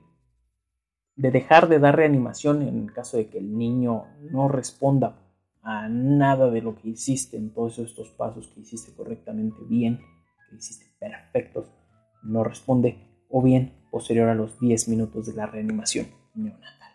de 1.17 1.31
dejar 1.31 1.69
de 1.69 1.79
dar 1.79 1.97
reanimación 1.97 2.63
en 2.63 2.83
el 2.83 2.93
caso 2.93 3.17
de 3.17 3.29
que 3.29 3.39
el 3.39 3.57
niño 3.57 4.05
no 4.31 4.49
responda 4.49 5.21
a 5.63 5.89
nada 5.89 6.51
de 6.51 6.61
lo 6.61 6.77
que 6.77 6.91
hiciste 6.91 7.37
en 7.37 7.53
todos 7.53 7.79
estos 7.79 8.11
pasos 8.11 8.49
que 8.49 8.61
hiciste 8.61 8.95
correctamente 8.95 9.57
bien, 9.67 9.99
que 10.51 10.57
hiciste 10.57 10.87
perfectos, 10.99 11.67
no 12.23 12.45
responde, 12.45 12.99
o 13.31 13.43
bien 13.43 13.73
posterior 13.91 14.29
a 14.29 14.35
los 14.35 14.59
10 14.61 14.89
minutos 14.89 15.27
de 15.27 15.35
la 15.35 15.47
reanimación 15.47 16.09
neonatal. 16.35 16.93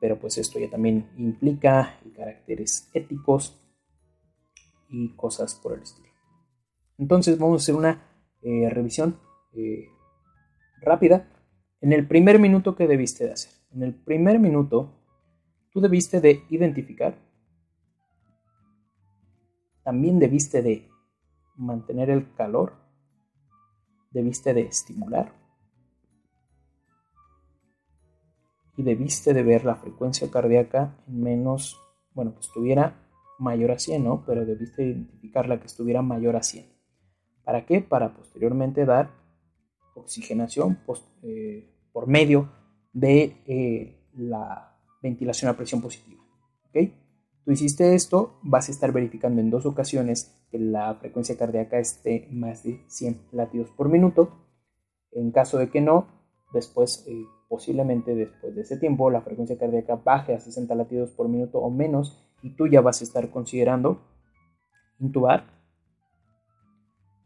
Pero 0.00 0.18
pues 0.18 0.36
esto 0.38 0.58
ya 0.58 0.68
también 0.68 1.08
implica 1.16 1.98
caracteres 2.14 2.90
éticos 2.92 3.58
y 4.88 5.14
cosas 5.16 5.54
por 5.54 5.74
el 5.74 5.82
estilo. 5.82 6.08
Entonces 6.98 7.38
vamos 7.38 7.60
a 7.60 7.62
hacer 7.62 7.74
una 7.74 8.02
eh, 8.42 8.68
revisión 8.70 9.18
eh, 9.52 9.88
rápida. 10.82 11.28
En 11.80 11.92
el 11.92 12.06
primer 12.06 12.38
minuto, 12.38 12.74
¿qué 12.74 12.86
debiste 12.86 13.26
de 13.26 13.32
hacer? 13.32 13.52
En 13.72 13.82
el 13.82 13.94
primer 13.94 14.38
minuto, 14.38 14.92
tú 15.72 15.80
debiste 15.80 16.20
de 16.20 16.44
identificar 16.50 17.16
también 19.86 20.18
debiste 20.18 20.62
de 20.62 20.90
mantener 21.54 22.10
el 22.10 22.34
calor, 22.34 22.72
debiste 24.10 24.52
de 24.52 24.62
estimular 24.62 25.32
y 28.76 28.82
debiste 28.82 29.32
de 29.32 29.44
ver 29.44 29.64
la 29.64 29.76
frecuencia 29.76 30.28
cardíaca 30.28 30.98
en 31.06 31.22
menos, 31.22 31.80
bueno, 32.14 32.34
que 32.34 32.40
estuviera 32.40 33.05
mayor 33.38 33.70
a 33.72 33.78
100, 33.78 34.04
¿no? 34.04 34.24
Pero 34.26 34.44
debiste 34.44 34.84
identificar 34.84 35.46
que 35.58 35.66
estuviera 35.66 36.02
mayor 36.02 36.36
a 36.36 36.42
100. 36.42 36.66
¿Para 37.44 37.64
qué? 37.64 37.80
Para 37.80 38.14
posteriormente 38.14 38.84
dar 38.84 39.10
oxigenación 39.94 40.78
eh, 41.22 41.70
por 41.92 42.06
medio 42.06 42.50
de 42.92 43.42
eh, 43.46 44.10
la 44.14 44.78
ventilación 45.02 45.50
a 45.50 45.56
presión 45.56 45.80
positiva. 45.80 46.22
¿Ok? 46.68 46.90
Tú 47.44 47.52
hiciste 47.52 47.94
esto, 47.94 48.40
vas 48.42 48.68
a 48.68 48.72
estar 48.72 48.92
verificando 48.92 49.40
en 49.40 49.50
dos 49.50 49.66
ocasiones 49.66 50.36
que 50.50 50.58
la 50.58 50.94
frecuencia 50.96 51.36
cardíaca 51.36 51.78
esté 51.78 52.28
más 52.32 52.64
de 52.64 52.82
100 52.88 53.28
latidos 53.32 53.70
por 53.70 53.88
minuto. 53.88 54.30
En 55.12 55.30
caso 55.30 55.58
de 55.58 55.70
que 55.70 55.80
no, 55.80 56.08
después, 56.52 57.04
eh, 57.06 57.24
posiblemente 57.48 58.14
después 58.14 58.54
de 58.54 58.62
ese 58.62 58.76
tiempo, 58.76 59.10
la 59.10 59.22
frecuencia 59.22 59.56
cardíaca 59.56 59.94
baje 59.96 60.34
a 60.34 60.40
60 60.40 60.74
latidos 60.74 61.10
por 61.10 61.28
minuto 61.28 61.60
o 61.60 61.70
menos 61.70 62.25
y 62.46 62.50
tú 62.50 62.68
ya 62.68 62.80
vas 62.80 63.00
a 63.00 63.04
estar 63.04 63.28
considerando 63.30 64.00
intubar, 65.00 65.46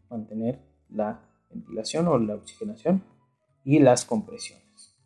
mantener 0.09 0.59
la 0.89 1.21
ventilación 1.51 2.09
o 2.09 2.19
la 2.19 2.37
oxigenación 2.37 3.05
y 3.63 3.81
las 3.81 4.07
compresiones. 4.07 4.99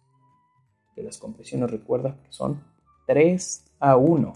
Que 0.94 1.02
las 1.02 1.18
compresiones 1.18 1.68
recuerda 1.68 2.22
que 2.22 2.32
son 2.32 2.62
3 3.08 3.76
a 3.80 3.96
1. 3.96 4.32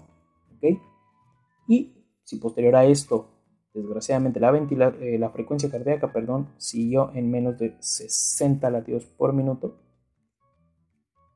Y 1.69 1.93
si 2.23 2.37
posterior 2.39 2.75
a 2.75 2.83
esto, 2.83 3.29
desgraciadamente, 3.73 4.41
la, 4.41 4.89
eh, 4.99 5.17
la 5.17 5.29
frecuencia 5.29 5.71
cardíaca 5.71 6.11
perdón, 6.11 6.49
siguió 6.57 7.11
en 7.13 7.31
menos 7.31 7.57
de 7.57 7.77
60 7.79 8.69
latidos 8.69 9.05
por 9.05 9.31
minuto, 9.31 9.79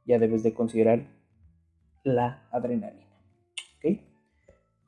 ya 0.05 0.19
debes 0.19 0.43
de 0.43 0.53
considerar 0.53 1.07
la 2.03 2.49
adrenalina. 2.51 3.12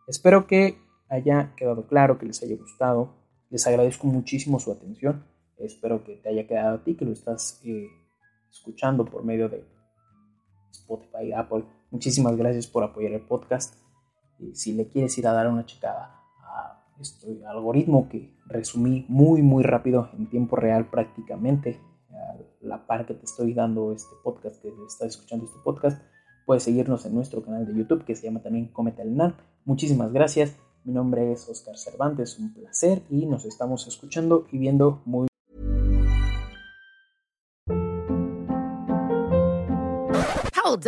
Espero 0.08 0.48
que 0.48 0.78
haya 1.10 1.54
quedado 1.56 1.88
claro, 1.88 2.18
que 2.18 2.26
les 2.26 2.42
haya 2.44 2.56
gustado. 2.56 3.16
Les 3.50 3.66
agradezco 3.68 4.08
muchísimo 4.08 4.60
su 4.60 4.72
atención. 4.72 5.26
Espero 5.58 6.04
que 6.04 6.18
te 6.18 6.30
haya 6.30 6.48
quedado 6.48 6.78
a 6.78 6.84
ti, 6.84 6.96
que 6.96 7.06
lo 7.06 7.12
estás 7.12 7.62
eh, 7.64 7.88
escuchando 8.50 9.06
por 9.06 9.24
medio 9.24 9.50
de 9.50 9.66
Spotify, 10.72 11.34
Apple. 11.34 11.66
Muchísimas 11.92 12.36
gracias 12.36 12.68
por 12.68 12.84
apoyar 12.84 13.14
el 13.14 13.22
podcast 13.22 13.76
si 14.54 14.74
le 14.74 14.88
quieres 14.88 15.18
ir 15.18 15.28
a 15.28 15.34
dar 15.34 15.48
una 15.48 15.66
checada 15.66 16.22
a 16.42 16.86
este 17.00 17.46
algoritmo 17.46 18.10
que 18.10 18.38
resumí 18.48 19.06
muy 19.08 19.42
muy 19.42 19.64
rápido 19.64 20.10
en 20.14 20.30
tiempo 20.30 20.56
real 20.56 20.90
prácticamente 20.90 21.80
a 22.12 22.38
la 22.62 22.86
par 22.86 23.06
que 23.06 23.14
te 23.14 23.26
estoy 23.26 23.54
dando 23.54 23.92
este 23.92 24.16
podcast 24.24 24.62
que 24.62 24.74
estás 24.88 25.10
escuchando 25.10 25.46
este 25.46 25.60
podcast 25.64 26.02
puedes 26.46 26.64
seguirnos 26.64 27.06
en 27.06 27.16
nuestro 27.16 27.44
canal 27.44 27.66
de 27.66 27.76
YouTube 27.76 28.06
que 28.06 28.16
se 28.16 28.28
llama 28.28 28.42
también 28.42 28.68
Cometa 28.68 29.02
el 29.02 29.16
NAN. 29.16 29.36
Muchísimas 29.66 30.14
gracias. 30.14 30.56
Mi 30.84 30.94
nombre 30.94 31.32
es 31.32 31.50
Oscar 31.50 31.78
Cervantes 31.78 32.38
un 32.40 32.54
placer 32.54 33.02
y 33.10 33.26
nos 33.26 33.46
estamos 33.46 33.88
escuchando 33.88 34.48
y 34.52 34.60
viendo 34.60 35.02
muy 35.06 35.28
Hold 40.64 40.88